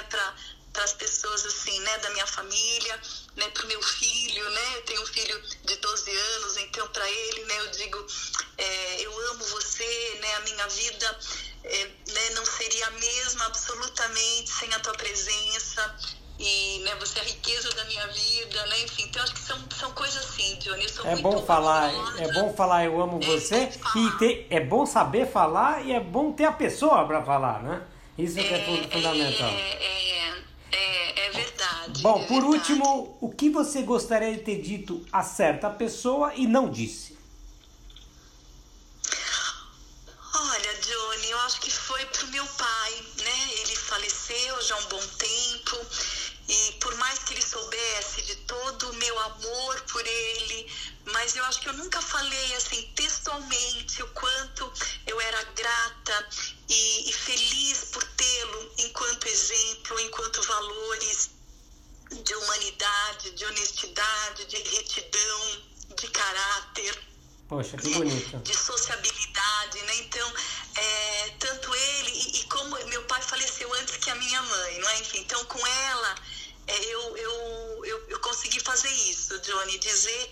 Né? 0.00 0.34
Para 0.72 0.84
as 0.84 0.92
pessoas 0.92 1.44
assim, 1.46 1.78
né? 1.80 1.98
Da 1.98 2.10
minha 2.10 2.26
família, 2.26 3.00
né? 3.36 3.48
Para 3.50 3.64
o 3.64 3.68
meu 3.68 3.82
filho, 3.82 4.50
né? 4.50 4.76
Eu 4.76 4.82
tenho 4.82 5.02
um 5.02 5.06
filho 5.06 5.42
de 5.64 5.76
12 5.76 6.10
anos, 6.10 6.56
então 6.58 6.86
para 6.88 7.08
ele, 7.10 7.44
né? 7.44 7.60
Eu 7.60 7.70
digo, 7.70 8.06
é, 8.58 9.00
eu 9.00 9.30
amo 9.30 9.44
você, 9.46 10.18
né? 10.20 10.34
A 10.36 10.40
minha 10.40 10.68
vida 10.68 11.18
é, 11.64 11.84
né, 11.84 12.30
não 12.34 12.44
seria 12.46 12.86
a 12.86 12.90
mesma 12.92 13.46
absolutamente 13.46 14.50
sem 14.50 14.72
a 14.72 14.80
tua 14.80 14.94
presença 14.94 15.94
e 16.38 16.78
né, 16.84 16.94
você 16.98 17.18
é 17.18 17.22
a 17.22 17.24
riqueza 17.26 17.68
da 17.74 17.84
minha 17.84 18.06
vida, 18.06 18.66
né? 18.66 18.82
Enfim, 18.84 19.04
então 19.10 19.22
acho 19.22 19.34
que 19.34 19.40
são, 19.40 19.58
são 19.78 19.92
coisas 19.92 20.24
assim, 20.24 20.56
Johnny. 20.58 20.86
É 21.04 21.10
muito 21.16 21.22
bom 21.22 21.44
falar, 21.44 21.92
é 22.18 22.32
bom 22.32 22.54
falar 22.54 22.86
eu 22.86 23.00
amo 23.00 23.20
É 23.22 23.26
você 23.26 23.68
e 23.94 24.10
ter, 24.18 24.46
é 24.48 24.58
bom 24.58 24.86
saber 24.86 25.30
falar 25.30 25.84
e 25.84 25.92
é 25.92 26.00
bom 26.00 26.32
ter 26.32 26.46
a 26.46 26.52
pessoa 26.52 27.06
para 27.06 27.22
falar, 27.22 27.62
né? 27.62 27.82
Isso 28.22 28.34
que 28.36 28.54
é 28.54 28.58
fu- 28.64 28.90
fundamental. 28.90 29.50
É, 29.50 29.78
é, 29.82 30.34
é, 30.72 31.26
é 31.26 31.30
verdade. 31.30 32.02
Bom, 32.02 32.20
é 32.20 32.26
por 32.26 32.42
verdade. 32.42 32.72
último, 32.72 33.16
o 33.20 33.30
que 33.30 33.48
você 33.50 33.82
gostaria 33.82 34.32
de 34.32 34.40
ter 34.40 34.60
dito 34.60 35.04
a 35.12 35.22
certa 35.22 35.70
pessoa 35.70 36.32
e 36.34 36.46
não 36.46 36.68
disse? 36.70 37.09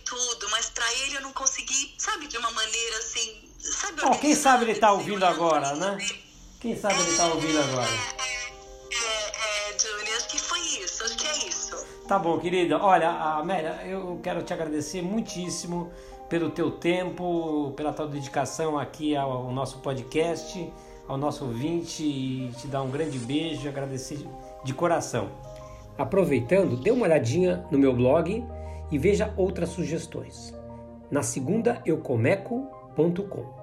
Tudo, 0.05 0.48
mas 0.51 0.70
para 0.70 0.92
ele 1.03 1.16
eu 1.16 1.20
não 1.22 1.33
consegui, 1.33 1.94
sabe, 1.98 2.27
de 2.27 2.37
uma 2.38 2.51
maneira 2.51 2.98
assim, 2.98 3.48
sabe? 3.59 4.03
Oh, 4.05 4.18
quem 4.18 4.35
sabe 4.35 4.64
ele 4.64 4.72
está 4.72 4.92
ouvindo 4.92 5.24
agora, 5.24 5.74
né? 5.74 5.98
Quem 6.61 6.77
sabe 6.77 6.94
ele 7.01 7.11
está 7.11 7.27
ouvindo 7.27 7.59
agora. 7.59 7.88
É, 7.88 9.68
é, 9.68 9.70
é, 9.70 9.72
Johnny, 9.74 10.11
acho 10.16 10.29
que 10.29 10.38
foi 10.38 10.59
isso, 10.61 11.05
acho 11.05 11.16
que 11.16 11.27
é 11.27 11.48
isso. 11.48 11.87
Tá 12.09 12.18
bom, 12.18 12.38
querida. 12.38 12.79
Olha, 12.79 13.11
Amélia, 13.11 13.83
eu 13.87 14.18
quero 14.22 14.42
te 14.42 14.53
agradecer 14.53 15.03
muitíssimo 15.03 15.92
pelo 16.29 16.51
teu 16.51 16.70
tempo, 16.70 17.72
pela 17.77 17.92
tua 17.92 18.07
dedicação 18.07 18.79
aqui 18.79 19.14
ao 19.16 19.51
nosso 19.53 19.79
podcast, 19.79 20.72
ao 21.07 21.16
nosso 21.16 21.44
ouvinte 21.44 22.03
e 22.03 22.51
te 22.59 22.66
dar 22.66 22.83
um 22.83 22.90
grande 22.90 23.18
beijo 23.18 23.64
e 23.64 23.68
agradecer 23.68 24.27
de 24.64 24.74
coração. 24.74 25.31
Aproveitando, 25.96 26.77
dê 26.77 26.90
uma 26.90 27.05
olhadinha 27.05 27.66
no 27.70 27.79
meu 27.79 27.92
blog 27.92 28.44
e 28.90 28.98
veja 28.98 29.33
outras 29.37 29.70
sugestões. 29.70 30.55
Na 31.11 31.22
segunda 31.22 31.83
eucomeco.com 31.85 33.58